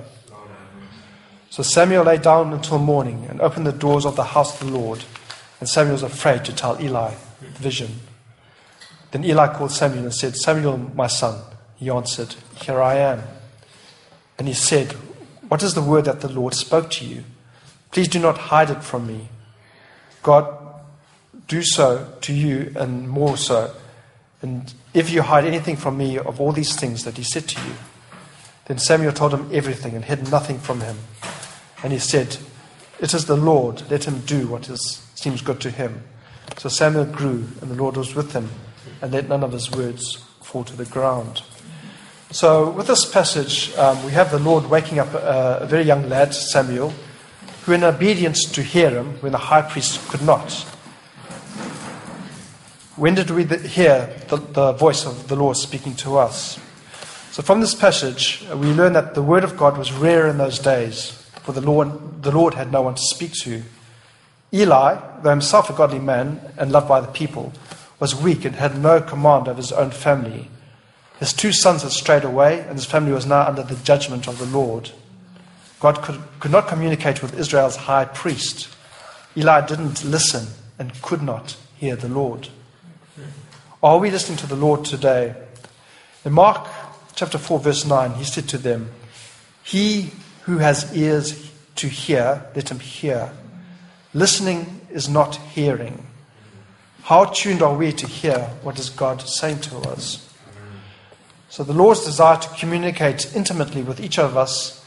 So 1.51 1.65
Samuel 1.65 2.05
lay 2.05 2.19
down 2.19 2.53
until 2.53 2.79
morning 2.79 3.27
and 3.29 3.41
opened 3.41 3.67
the 3.67 3.73
doors 3.73 4.07
of 4.07 4.15
the 4.15 4.23
house 4.23 4.61
of 4.61 4.69
the 4.69 4.79
Lord. 4.79 5.05
And 5.59 5.69
Samuel 5.69 5.95
was 5.95 6.05
afraid 6.05 6.45
to 6.45 6.55
tell 6.55 6.81
Eli 6.81 7.15
the 7.41 7.47
vision. 7.59 7.91
Then 9.11 9.25
Eli 9.25 9.55
called 9.55 9.73
Samuel 9.73 10.05
and 10.05 10.15
said, 10.15 10.37
Samuel, 10.37 10.79
my 10.79 11.07
son. 11.07 11.41
He 11.77 11.91
answered, 11.91 12.35
Here 12.57 12.81
I 12.81 12.97
am. 12.97 13.23
And 14.39 14.49
he 14.49 14.55
said, 14.55 14.93
What 15.49 15.63
is 15.63 15.75
the 15.75 15.83
word 15.83 16.07
that 16.07 16.21
the 16.21 16.29
Lord 16.29 16.55
spoke 16.55 16.91
to 16.93 17.05
you? 17.05 17.25
Please 17.91 18.09
do 18.09 18.19
not 18.19 18.37
hide 18.37 18.71
it 18.71 18.83
from 18.83 19.07
me. 19.07 19.29
God, 20.23 20.53
do 21.49 21.63
so 21.63 22.13
to 22.23 22.33
you 22.33 22.73
and 22.77 23.09
more 23.09 23.37
so. 23.37 23.73
And 24.43 24.73
if 24.93 25.11
you 25.11 25.23
hide 25.23 25.45
anything 25.45 25.77
from 25.77 25.97
me 25.97 26.19
of 26.19 26.41
all 26.41 26.53
these 26.53 26.77
things 26.77 27.05
that 27.05 27.17
he 27.17 27.23
said 27.23 27.49
to 27.49 27.61
you, 27.67 27.75
then 28.67 28.79
Samuel 28.79 29.13
told 29.13 29.33
him 29.33 29.49
everything 29.53 29.95
and 29.95 30.05
hid 30.05 30.31
nothing 30.31 30.59
from 30.59 30.81
him. 30.81 30.97
And 31.83 31.93
he 31.93 31.99
said, 31.99 32.37
It 33.01 33.15
is 33.15 33.27
the 33.27 33.37
Lord, 33.37 33.89
let 33.91 34.05
him 34.05 34.21
do 34.21 34.49
what 34.49 34.69
is, 34.69 35.03
seems 35.15 35.41
good 35.41 35.61
to 35.61 35.71
him. 35.71 36.03
So 36.59 36.69
Samuel 36.69 37.05
grew, 37.05 37.47
and 37.61 37.71
the 37.71 37.75
Lord 37.75 37.97
was 37.97 38.15
with 38.15 38.33
him, 38.33 38.49
and 39.03 39.13
let 39.13 39.29
none 39.29 39.43
of 39.43 39.53
his 39.53 39.71
words 39.71 40.17
fall 40.43 40.65
to 40.65 40.77
the 40.77 40.85
ground. 40.87 41.43
So, 42.31 42.71
with 42.71 42.87
this 42.87 43.09
passage, 43.09 43.75
um, 43.77 44.05
we 44.05 44.13
have 44.13 44.31
the 44.31 44.39
Lord 44.39 44.69
waking 44.69 44.99
up 44.99 45.15
a, 45.15 45.59
a 45.63 45.67
very 45.67 45.85
young 45.85 46.09
lad, 46.09 46.35
Samuel, 46.35 46.93
who, 47.65 47.73
in 47.73 47.85
obedience 47.85 48.45
to 48.53 48.63
hear 48.63 48.91
him 48.91 49.15
when 49.21 49.33
the 49.33 49.39
high 49.39 49.63
priest 49.63 50.09
could 50.09 50.23
not, 50.23 50.53
when 52.97 53.15
did 53.15 53.31
we 53.31 53.45
hear 53.45 54.11
the, 54.29 54.37
the, 54.39 54.73
voice 54.73 55.05
of 55.05 55.29
the 55.29 55.37
Lord 55.37 55.57
speaking 55.57 55.95
to 55.97 56.17
us? 56.17 56.59
So, 57.31 57.43
from 57.43 57.61
this 57.61 57.75
passage, 57.75 58.43
we 58.55 58.73
learn 58.73 58.95
that 58.95 59.15
the 59.15 59.23
word 59.23 59.45
of 59.45 59.57
God 59.57 59.77
was 59.77 59.93
rare 59.93 60.27
in 60.27 60.39
those 60.39 60.59
days, 60.59 61.11
for 61.43 61.53
the 61.53 61.61
Lord, 61.61 62.23
the 62.23 62.31
Lord 62.31 62.55
had 62.55 62.73
no 62.73 62.83
one 62.83 62.95
to 62.95 63.03
speak 63.03 63.35
to. 63.43 63.63
Eli, 64.53 64.99
though 65.23 65.31
himself 65.31 65.69
a 65.69 65.75
godly 65.75 65.99
man 65.99 66.41
and 66.57 66.73
loved 66.73 66.89
by 66.89 67.01
the 67.01 67.09
people, 67.09 67.53
was 67.99 68.15
weak 68.15 68.45
and 68.45 68.57
had 68.57 68.79
no 68.79 69.01
command 69.01 69.49
of 69.49 69.57
his 69.57 69.73
own 69.73 69.91
family. 69.91 70.51
His 71.19 71.33
two 71.33 71.53
sons 71.53 71.83
had 71.83 71.93
strayed 71.93 72.25
away, 72.25 72.61
and 72.61 72.73
his 72.73 72.85
family 72.85 73.13
was 73.13 73.27
now 73.27 73.47
under 73.47 73.63
the 73.63 73.77
judgment 73.77 74.29
of 74.29 74.39
the 74.39 74.47
Lord. 74.47 74.91
God 75.81 76.03
could, 76.03 76.21
could 76.41 76.51
not 76.51 76.69
communicate 76.69 77.23
with 77.23 77.39
Israel's 77.39 77.77
high 77.77 78.05
priest. 78.05 78.69
Eli 79.37 79.67
didn't 79.67 80.05
listen 80.05 80.49
and 80.79 81.01
could 81.03 81.23
not 81.23 81.57
hear 81.77 81.97
the 81.97 82.09
Lord. 82.09 82.49
Are 83.83 83.99
we 83.99 84.11
listening 84.11 84.39
to 84.39 84.47
the 84.47 84.57
Lord 84.57 84.85
today? 84.85 85.35
In 86.25 86.33
Mark 86.33 86.67
chapter 87.15 87.39
4, 87.39 87.61
verse 87.61 87.87
9, 87.87 88.15
he 88.15 88.25
said 88.25 88.49
to 88.49 88.59
them, 88.59 88.91
He 89.63 90.11
who 90.43 90.59
has 90.59 90.95
ears 90.97 91.53
to 91.77 91.89
hear, 91.89 92.47
let 92.55 92.71
him 92.71 92.81
hear. 92.81 93.31
Listening 94.15 94.81
is 94.91 95.09
not 95.09 95.37
hearing. 95.37 96.07
How 97.07 97.27
tuned 97.27 97.63
are 97.63 97.73
we 97.73 97.93
to 97.93 98.07
hear 98.09 98.51
what 98.63 98.81
is 98.81 98.91
God 98.91 99.21
saying 99.21 99.61
to 99.61 99.77
us? 99.77 100.29
So 101.49 101.63
the 101.63 101.73
Lord's 101.73 102.05
desire 102.05 102.37
to 102.37 102.49
communicate 102.59 103.33
intimately 103.33 103.85
with 103.85 104.01
each 104.01 104.19
of 104.19 104.37
us, 104.37 104.85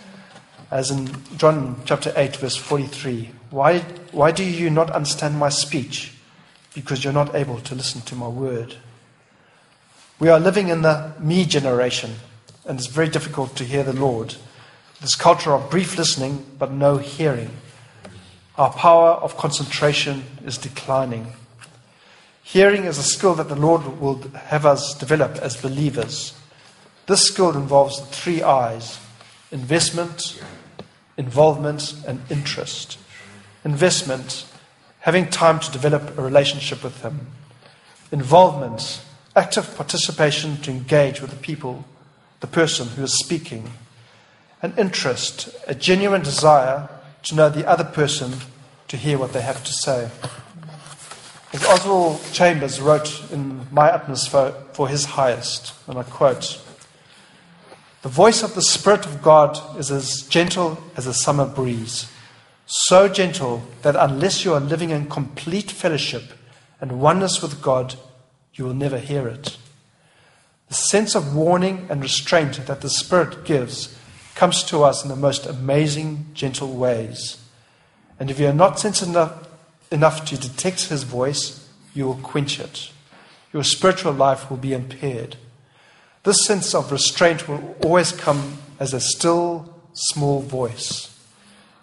as 0.69 0.91
in 0.91 1.09
John 1.37 1.81
chapter 1.85 2.11
8, 2.17 2.35
verse 2.35 2.57
43. 2.57 3.31
Why, 3.51 3.79
why 4.11 4.31
do 4.31 4.43
you 4.43 4.69
not 4.69 4.91
understand 4.91 5.39
my 5.39 5.47
speech? 5.47 6.13
Because 6.75 7.05
you're 7.05 7.13
not 7.13 7.35
able 7.35 7.61
to 7.61 7.73
listen 7.73 8.01
to 8.01 8.15
my 8.15 8.27
word. 8.27 8.75
We 10.19 10.27
are 10.27 10.41
living 10.41 10.67
in 10.67 10.81
the 10.81 11.13
me 11.21 11.45
generation, 11.45 12.15
and 12.65 12.77
it's 12.77 12.87
very 12.87 13.07
difficult 13.07 13.55
to 13.55 13.63
hear 13.63 13.83
the 13.83 13.93
Lord. 13.93 14.35
This 14.99 15.15
culture 15.15 15.53
of 15.53 15.71
brief 15.71 15.97
listening 15.97 16.45
but 16.59 16.69
no 16.69 16.97
hearing. 16.97 17.51
Our 18.57 18.73
power 18.73 19.11
of 19.11 19.37
concentration 19.37 20.25
is 20.45 20.57
declining. 20.57 21.31
Hearing 22.51 22.85
is 22.85 22.97
a 22.97 23.03
skill 23.03 23.35
that 23.35 23.47
the 23.47 23.55
Lord 23.55 23.99
will 23.99 24.23
have 24.33 24.65
us 24.65 24.95
develop 24.95 25.35
as 25.35 25.55
believers. 25.55 26.33
This 27.05 27.27
skill 27.27 27.55
involves 27.55 27.99
the 27.99 28.07
three 28.07 28.41
I's 28.41 28.99
investment, 29.51 30.41
involvement, 31.15 31.93
and 32.07 32.19
interest. 32.27 32.97
Investment, 33.63 34.47
having 35.01 35.29
time 35.29 35.59
to 35.59 35.71
develop 35.71 36.17
a 36.17 36.23
relationship 36.23 36.83
with 36.83 36.99
Him. 37.03 37.27
Involvement, 38.11 39.03
active 39.35 39.75
participation 39.75 40.57
to 40.63 40.71
engage 40.71 41.21
with 41.21 41.29
the 41.29 41.35
people, 41.35 41.85
the 42.39 42.47
person 42.47 42.87
who 42.87 43.03
is 43.03 43.19
speaking. 43.19 43.73
And 44.63 44.75
interest, 44.79 45.55
a 45.67 45.75
genuine 45.75 46.23
desire 46.23 46.89
to 47.25 47.35
know 47.35 47.49
the 47.49 47.67
other 47.67 47.83
person, 47.83 48.33
to 48.87 48.97
hear 48.97 49.19
what 49.19 49.33
they 49.33 49.41
have 49.41 49.63
to 49.63 49.71
say. 49.71 50.09
As 51.51 51.65
Oswald 51.65 52.21
Chambers 52.31 52.79
wrote 52.79 53.23
in 53.31 53.65
My 53.71 53.89
Utmost 53.89 54.29
for 54.29 54.87
His 54.87 55.05
Highest, 55.05 55.73
and 55.87 55.97
I 55.97 56.03
quote 56.03 56.61
The 58.03 58.09
voice 58.09 58.43
of 58.43 58.53
the 58.53 58.61
Spirit 58.61 59.07
of 59.07 59.23
God 59.23 59.59
is 59.79 59.89
as 59.89 60.21
gentle 60.21 60.77
as 60.95 61.07
a 61.07 61.13
summer 61.13 61.47
breeze, 61.47 62.11
so 62.67 63.07
gentle 63.07 63.63
that 63.81 63.95
unless 63.95 64.45
you 64.45 64.53
are 64.53 64.59
living 64.59 64.91
in 64.91 65.09
complete 65.09 65.71
fellowship 65.71 66.33
and 66.79 67.01
oneness 67.01 67.41
with 67.41 67.63
God, 67.63 67.95
you 68.53 68.65
will 68.65 68.75
never 68.75 68.99
hear 68.99 69.27
it. 69.27 69.57
The 70.67 70.75
sense 70.75 71.15
of 71.15 71.35
warning 71.35 71.87
and 71.89 71.99
restraint 71.99 72.67
that 72.67 72.81
the 72.81 72.91
Spirit 72.91 73.43
gives 73.43 73.97
comes 74.35 74.63
to 74.65 74.83
us 74.83 75.01
in 75.01 75.09
the 75.09 75.15
most 75.15 75.47
amazing, 75.47 76.27
gentle 76.35 76.75
ways. 76.75 77.43
And 78.19 78.29
if 78.29 78.39
you 78.39 78.45
are 78.45 78.53
not 78.53 78.79
sensitive 78.79 79.09
enough, 79.09 79.48
enough 79.91 80.25
to 80.25 80.37
detect 80.37 80.85
His 80.85 81.03
voice, 81.03 81.67
you 81.93 82.05
will 82.05 82.15
quench 82.15 82.59
it. 82.59 82.91
Your 83.51 83.63
spiritual 83.63 84.13
life 84.13 84.49
will 84.49 84.57
be 84.57 84.73
impaired. 84.73 85.35
This 86.23 86.45
sense 86.45 86.75
of 86.75 86.91
restraint 86.91 87.47
will 87.47 87.75
always 87.83 88.11
come 88.11 88.57
as 88.79 88.93
a 88.93 88.99
still, 88.99 89.73
small 89.93 90.41
voice. 90.41 91.15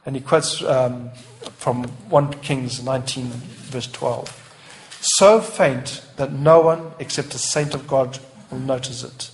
And 0.05 0.14
he 0.14 0.23
quotes 0.23 0.62
um, 0.62 1.11
from 1.57 1.85
1 1.85 2.35
Kings 2.35 2.83
19, 2.83 3.27
verse 3.27 3.88
12. 3.88 4.99
So 5.01 5.40
faint 5.40 6.03
that 6.16 6.33
no 6.33 6.61
one 6.61 6.92
except 6.99 7.35
a 7.35 7.38
saint 7.38 7.75
of 7.75 7.87
God 7.87 8.19
will 8.51 8.59
notice 8.59 9.03
it. 9.03 9.31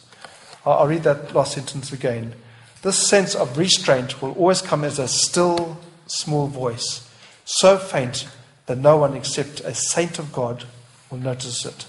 I'll 0.64 0.86
read 0.86 1.02
that 1.02 1.34
last 1.34 1.54
sentence 1.54 1.92
again. 1.92 2.34
This 2.82 2.96
sense 2.96 3.34
of 3.34 3.58
restraint 3.58 4.22
will 4.22 4.32
always 4.32 4.62
come 4.62 4.84
as 4.84 4.98
a 4.98 5.08
still, 5.08 5.78
small 6.06 6.46
voice, 6.46 7.08
so 7.44 7.76
faint 7.76 8.26
that 8.66 8.78
no 8.78 8.96
one 8.96 9.14
except 9.16 9.60
a 9.60 9.74
saint 9.74 10.18
of 10.18 10.32
God 10.32 10.64
will 11.10 11.18
notice 11.18 11.64
it. 11.64 11.86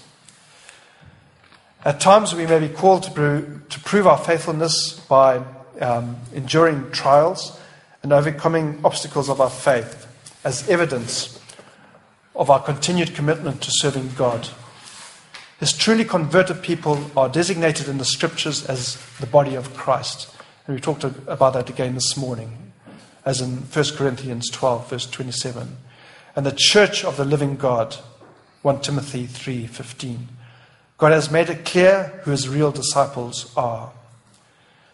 At 1.84 2.00
times, 2.00 2.34
we 2.34 2.46
may 2.46 2.60
be 2.60 2.68
called 2.68 3.02
to, 3.02 3.10
prove, 3.10 3.68
to 3.68 3.80
prove 3.80 4.06
our 4.06 4.18
faithfulness 4.18 5.00
by 5.08 5.42
um, 5.80 6.16
enduring 6.34 6.90
trials 6.92 7.60
and 8.02 8.12
overcoming 8.12 8.80
obstacles 8.84 9.28
of 9.28 9.40
our 9.40 9.50
faith 9.50 10.06
as 10.44 10.68
evidence 10.68 11.40
of 12.34 12.50
our 12.50 12.60
continued 12.60 13.14
commitment 13.14 13.62
to 13.62 13.70
serving 13.70 14.10
God. 14.16 14.48
His 15.60 15.72
truly 15.72 16.04
converted 16.04 16.62
people 16.62 17.10
are 17.16 17.28
designated 17.28 17.88
in 17.88 17.98
the 17.98 18.04
scriptures 18.04 18.64
as 18.66 18.98
the 19.20 19.26
body 19.26 19.54
of 19.54 19.74
Christ. 19.74 20.34
And 20.66 20.74
we 20.74 20.80
talked 20.80 21.04
about 21.04 21.52
that 21.52 21.70
again 21.70 21.94
this 21.94 22.16
morning, 22.16 22.72
as 23.24 23.40
in 23.40 23.58
1 23.58 23.84
Corinthians 23.96 24.50
12, 24.50 24.90
verse 24.90 25.06
27. 25.06 25.76
And 26.36 26.44
the 26.44 26.52
church 26.56 27.04
of 27.04 27.16
the 27.16 27.24
living 27.24 27.56
God, 27.56 27.96
1 28.62 28.80
Timothy 28.80 29.26
3:15. 29.26 30.28
God 30.98 31.12
has 31.12 31.30
made 31.30 31.50
it 31.50 31.64
clear 31.64 32.20
who 32.22 32.30
his 32.30 32.48
real 32.48 32.72
disciples 32.72 33.52
are. 33.56 33.92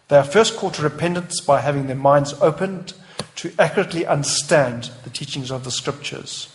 They 0.07 0.17
are 0.17 0.23
first 0.23 0.57
called 0.57 0.73
to 0.75 0.81
repentance 0.81 1.39
by 1.41 1.61
having 1.61 1.87
their 1.87 1.95
minds 1.95 2.33
opened 2.41 2.93
to 3.37 3.53
accurately 3.57 4.05
understand 4.05 4.91
the 5.03 5.09
teachings 5.09 5.51
of 5.51 5.63
the 5.63 5.71
scriptures. 5.71 6.49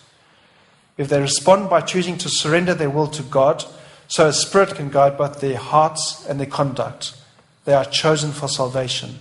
If 0.96 1.08
they 1.08 1.20
respond 1.20 1.68
by 1.68 1.80
choosing 1.80 2.18
to 2.18 2.28
surrender 2.28 2.74
their 2.74 2.90
will 2.90 3.08
to 3.08 3.22
God, 3.22 3.64
so 4.08 4.26
His 4.26 4.40
Spirit 4.40 4.74
can 4.74 4.90
guide 4.90 5.18
both 5.18 5.40
their 5.40 5.56
hearts 5.56 6.24
and 6.28 6.38
their 6.38 6.46
conduct, 6.46 7.16
they 7.64 7.74
are 7.74 7.84
chosen 7.84 8.32
for 8.32 8.48
salvation, 8.48 9.18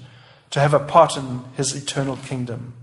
to 0.51 0.59
have 0.59 0.73
a 0.73 0.79
part 0.79 1.17
in 1.17 1.43
His 1.55 1.75
eternal 1.75 2.17
kingdom. 2.17 2.73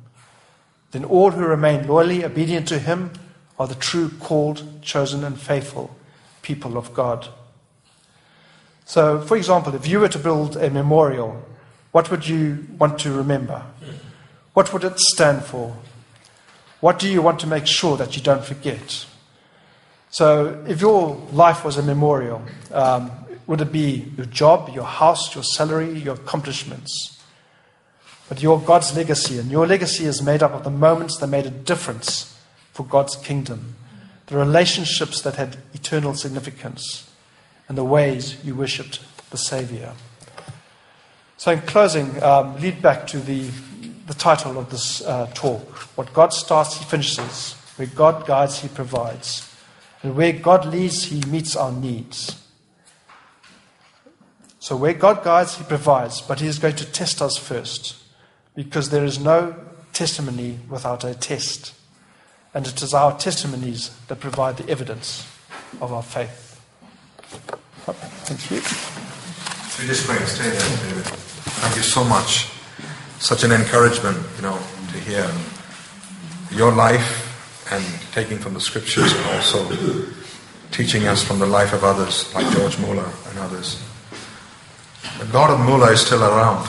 Then 0.93 1.05
all 1.05 1.33
who 1.33 1.45
remain 1.45 1.87
loyally 1.87 2.25
obedient 2.25 2.69
to 2.69 2.79
Him 2.79 3.11
are 3.59 3.67
the 3.67 3.75
true, 3.75 4.11
called, 4.21 4.83
chosen, 4.83 5.25
and 5.25 5.39
faithful 5.39 5.95
people 6.43 6.79
of 6.79 6.95
God. 6.95 7.29
So, 8.85 9.21
for 9.21 9.37
example, 9.37 9.75
if 9.75 9.87
you 9.87 10.01
were 10.01 10.09
to 10.09 10.19
build 10.19 10.57
a 10.57 10.71
memorial, 10.71 11.45
what 11.93 12.11
would 12.11 12.27
you 12.27 12.67
want 12.79 12.99
to 13.01 13.13
remember? 13.13 13.63
What 14.55 14.73
would 14.73 14.85
it 14.85 14.99
stand 14.99 15.45
for? 15.45 15.77
What 16.81 16.99
do 16.99 17.09
you 17.09 17.23
want 17.23 17.41
to 17.41 17.47
make 17.47 17.67
sure 17.67 17.97
that 17.97 18.17
you 18.17 18.23
don't 18.23 18.45
forget? 18.45 19.07
So, 20.11 20.65
if 20.67 20.81
your 20.81 21.17
life 21.33 21.65
was 21.65 21.77
a 21.79 21.83
memorial, 21.83 22.43
um, 22.73 23.11
Would 23.47 23.61
it 23.61 23.73
be 23.73 24.13
your 24.17 24.27
job, 24.27 24.71
your 24.73 24.85
house, 24.85 25.35
your 25.35 25.43
salary, 25.45 25.99
your 25.99 26.15
accomplishments? 26.15 27.22
But 28.33 28.43
your 28.43 28.59
God's 28.59 28.97
legacy, 28.97 29.39
and 29.39 29.51
your 29.51 29.67
legacy 29.67 30.07
is 30.07 30.23
made 30.23 30.43
up 30.43 30.53
of 30.53 30.65
the 30.65 30.71
moments 30.71 31.19
that 31.19 31.27
made 31.27 31.45
a 31.45 31.51
difference 31.51 32.35
for 32.73 32.83
God's 32.83 33.15
kingdom, 33.15 33.75
the 34.25 34.39
relationships 34.39 35.21
that 35.21 35.35
had 35.35 35.59
eternal 35.75 36.15
significance, 36.15 37.11
and 37.69 37.77
the 37.77 37.85
ways 37.85 38.43
you 38.43 38.55
worshipped 38.55 39.01
the 39.29 39.37
Savior. 39.37 39.93
So, 41.37 41.53
in 41.53 41.61
closing, 41.61 42.23
um, 42.23 42.59
lead 42.59 42.81
back 42.81 43.07
to 43.09 43.19
the, 43.19 43.51
the 44.07 44.15
title 44.15 44.59
of 44.59 44.71
this 44.71 45.03
uh, 45.03 45.27
talk 45.35 45.69
What 45.99 46.15
God 46.15 46.33
starts, 46.33 46.79
He 46.79 46.87
finishes. 46.87 47.53
Where 47.77 47.89
God 47.89 48.27
guides, 48.27 48.61
He 48.61 48.69
provides. 48.69 49.55
And 50.03 50.17
where 50.17 50.33
God 50.33 50.65
leads, 50.65 51.05
He 51.05 51.21
meets 51.27 51.55
our 51.55 51.71
needs. 51.71 52.43
So, 54.59 54.75
where 54.75 54.95
God 54.95 55.23
guides, 55.23 55.59
He 55.59 55.65
provides, 55.65 56.23
but 56.23 56.41
He 56.41 56.47
is 56.47 56.59
going 56.59 56.77
to 56.77 56.87
test 56.87 57.21
us 57.21 57.37
first 57.37 57.99
because 58.55 58.91
there 58.91 59.05
is 59.05 59.19
no 59.19 59.55
testimony 59.93 60.59
without 60.69 61.05
a 61.05 61.15
test. 61.15 61.75
And 62.55 62.67
it 62.67 62.83
is 62.83 62.93
our 62.93 63.17
testimonies 63.19 63.91
that 64.09 64.21
provide 64.21 64.59
the 64.59 64.69
evidence 64.69 65.27
of 65.81 65.93
our 65.93 66.03
faith. 66.03 66.61
Thank 68.25 68.51
you. 68.51 68.57
We 69.81 69.89
just 69.89 70.07
pray, 70.07 70.19
stay 70.27 70.51
there, 70.51 70.91
David. 70.91 71.05
Thank 71.05 71.77
you 71.77 71.83
so 71.83 72.05
much. 72.05 72.49
Such 73.19 73.45
an 73.45 73.53
encouragement, 73.53 74.19
you 74.37 74.43
know, 74.43 74.59
to 74.93 74.99
hear 74.99 75.31
your 76.51 76.73
life 76.73 77.73
and 77.73 77.85
taking 78.13 78.39
from 78.39 78.55
the 78.55 78.61
scriptures 78.61 79.13
and 79.13 79.27
also 79.31 80.07
teaching 80.71 81.07
us 81.07 81.23
from 81.23 81.39
the 81.39 81.47
life 81.47 81.73
of 81.73 81.85
others, 81.85 82.33
like 82.35 82.51
George 82.55 82.79
Muller 82.79 83.09
and 83.29 83.39
others. 83.39 83.83
The 85.19 85.27
God 85.27 85.51
of 85.51 85.61
Muller 85.61 85.93
is 85.93 86.01
still 86.01 86.23
around. 86.23 86.69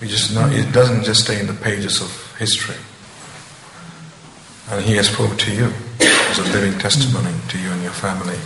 We 0.00 0.08
just 0.08 0.34
know 0.34 0.46
it 0.48 0.72
doesn't 0.72 1.04
just 1.04 1.24
stay 1.24 1.40
in 1.40 1.46
the 1.46 1.52
pages 1.52 2.00
of 2.00 2.36
history. 2.38 2.76
And 4.70 4.84
he 4.84 4.96
has 4.96 5.10
proved 5.10 5.38
to 5.40 5.54
you 5.54 5.72
as 6.00 6.38
a 6.38 6.44
living 6.52 6.78
testimony 6.78 7.34
to 7.48 7.58
you 7.58 7.68
and 7.70 7.82
your 7.82 7.92
family. 7.92 8.38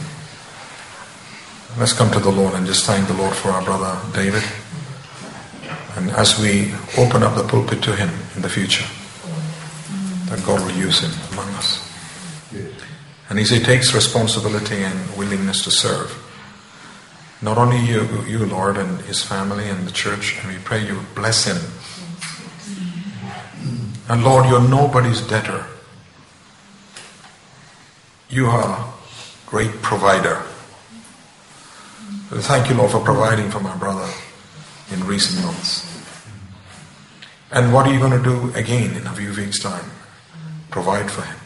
Let's 1.78 1.92
come 1.92 2.10
to 2.12 2.18
the 2.18 2.30
Lord 2.30 2.54
and 2.54 2.66
just 2.66 2.86
thank 2.86 3.06
the 3.06 3.14
Lord 3.14 3.34
for 3.34 3.50
our 3.50 3.62
brother 3.62 4.00
David. 4.14 4.42
And 5.96 6.10
as 6.10 6.40
we 6.40 6.72
open 6.98 7.22
up 7.22 7.36
the 7.36 7.46
pulpit 7.46 7.82
to 7.84 7.94
him 7.94 8.10
in 8.34 8.42
the 8.42 8.48
future, 8.48 8.86
that 10.30 10.44
God 10.44 10.60
will 10.60 10.76
use 10.76 11.00
him 11.00 11.12
among 11.32 11.48
us. 11.54 11.88
And 13.28 13.38
as 13.38 13.50
he 13.50 13.60
takes 13.60 13.94
responsibility 13.94 14.82
and 14.82 15.16
willingness 15.16 15.62
to 15.64 15.70
serve, 15.70 16.10
not 17.44 17.58
only 17.58 17.78
you, 17.78 18.08
you, 18.26 18.46
Lord, 18.46 18.78
and 18.78 19.02
his 19.02 19.22
family 19.22 19.68
and 19.68 19.86
the 19.86 19.92
church, 19.92 20.38
and 20.40 20.50
we 20.50 20.58
pray 20.60 20.82
you 20.86 20.98
bless 21.14 21.44
him. 21.44 21.58
And 24.08 24.24
Lord, 24.24 24.48
you're 24.48 24.66
nobody's 24.66 25.20
debtor. 25.20 25.66
You 28.30 28.46
are 28.46 28.64
a 28.64 28.92
great 29.46 29.72
provider. 29.82 30.42
Thank 32.30 32.70
you, 32.70 32.76
Lord, 32.76 32.92
for 32.92 33.00
providing 33.00 33.50
for 33.50 33.60
my 33.60 33.76
brother 33.76 34.10
in 34.90 35.04
recent 35.06 35.44
months. 35.44 35.84
And 37.52 37.74
what 37.74 37.86
are 37.86 37.92
you 37.92 37.98
going 37.98 38.22
to 38.22 38.24
do 38.24 38.54
again 38.54 38.96
in 38.96 39.06
a 39.06 39.12
few 39.12 39.34
weeks' 39.34 39.58
time? 39.58 39.90
Provide 40.70 41.10
for 41.10 41.20
him. 41.22 41.36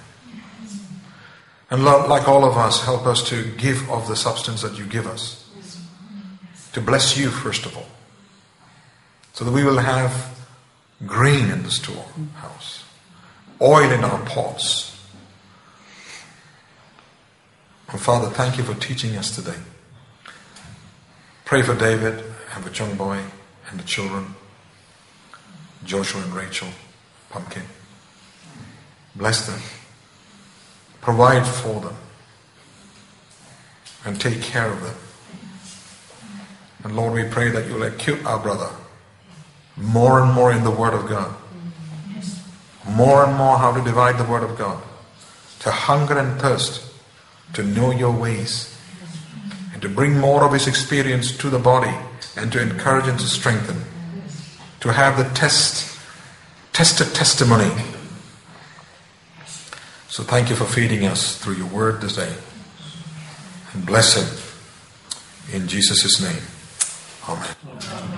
And 1.70 1.84
Lord, 1.84 2.09
like 2.09 2.28
all 2.28 2.44
of 2.44 2.57
us, 2.57 2.84
help 2.84 3.05
us 3.05 3.28
to 3.30 3.51
give 3.57 3.90
of 3.90 4.07
the 4.07 4.14
substance 4.14 4.62
that 4.62 4.78
you 4.78 4.86
give 4.86 5.09
us 5.09 5.47
to 6.73 6.81
bless 6.81 7.16
you, 7.16 7.31
first 7.31 7.66
of 7.66 7.77
all, 7.77 7.87
so 9.33 9.45
that 9.45 9.53
we 9.53 9.64
will 9.64 9.79
have 9.79 10.39
grain 11.07 11.51
in 11.51 11.62
the 11.62 11.71
storehouse, 11.71 12.85
oil 13.61 13.91
in 13.91 14.05
our 14.05 14.25
pots. 14.27 14.95
And 17.91 18.01
Father, 18.01 18.29
thank 18.29 18.59
you 18.59 18.64
for 18.64 18.75
teaching 18.75 19.16
us 19.16 19.35
today. 19.35 19.59
Pray 21.45 21.62
for 21.62 21.75
David 21.75 22.23
and 22.55 22.64
for 22.64 22.71
Chung 22.71 22.95
Boy 22.97 23.21
and 23.71 23.81
the 23.81 23.85
children, 23.85 24.35
Joshua 25.85 26.23
and 26.23 26.35
Rachel, 26.35 26.69
Pumpkin. 27.31 27.62
Bless 29.14 29.47
them. 29.47 29.61
Provide 31.01 31.47
for 31.47 31.81
them. 31.81 31.97
And 34.05 34.21
take 34.21 34.43
care 34.43 34.71
of 34.71 34.83
them. 34.83 34.95
And 36.85 36.97
Lord, 36.97 37.12
we 37.12 37.24
pray 37.24 37.51
that 37.51 37.66
you'll 37.66 37.83
equip 37.83 38.24
our 38.24 38.39
brother 38.39 38.70
more 39.76 40.20
and 40.20 40.33
more 40.33 40.53
in 40.53 40.64
the 40.64 40.70
Word 40.70 40.95
of 40.95 41.09
God. 41.09 41.35
More 42.89 43.24
and 43.24 43.37
more 43.37 43.59
how 43.59 43.72
to 43.72 43.83
divide 43.83 44.18
the 44.18 44.24
Word 44.24 44.43
of 44.43 44.57
God. 44.57 44.83
To 45.61 45.70
hunger 45.70 46.18
and 46.18 46.41
thirst 46.41 46.85
to 47.55 47.62
know 47.62 47.91
your 47.91 48.12
ways. 48.12 48.74
And 49.72 49.83
to 49.83 49.89
bring 49.89 50.18
more 50.18 50.45
of 50.45 50.53
his 50.53 50.66
experience 50.66 51.37
to 51.39 51.51
the 51.51 51.59
body 51.59 51.95
and 52.37 52.53
to 52.53 52.61
encourage 52.61 53.07
and 53.07 53.18
to 53.18 53.26
strengthen. 53.26 53.83
To 54.81 54.93
have 54.93 55.16
the 55.16 55.33
test, 55.35 55.99
tested 56.72 57.14
testimony. 57.14 57.70
So 60.09 60.22
thank 60.22 60.51
you 60.51 60.57
for 60.57 60.64
feeding 60.64 61.05
us 61.05 61.39
through 61.39 61.55
your 61.55 61.66
word 61.66 62.01
this 62.01 62.16
day. 62.16 62.33
And 63.72 63.87
bless 63.87 64.14
him 64.14 65.55
in 65.55 65.68
Jesus' 65.68 66.20
name. 66.20 66.57
Amém. 67.29 68.18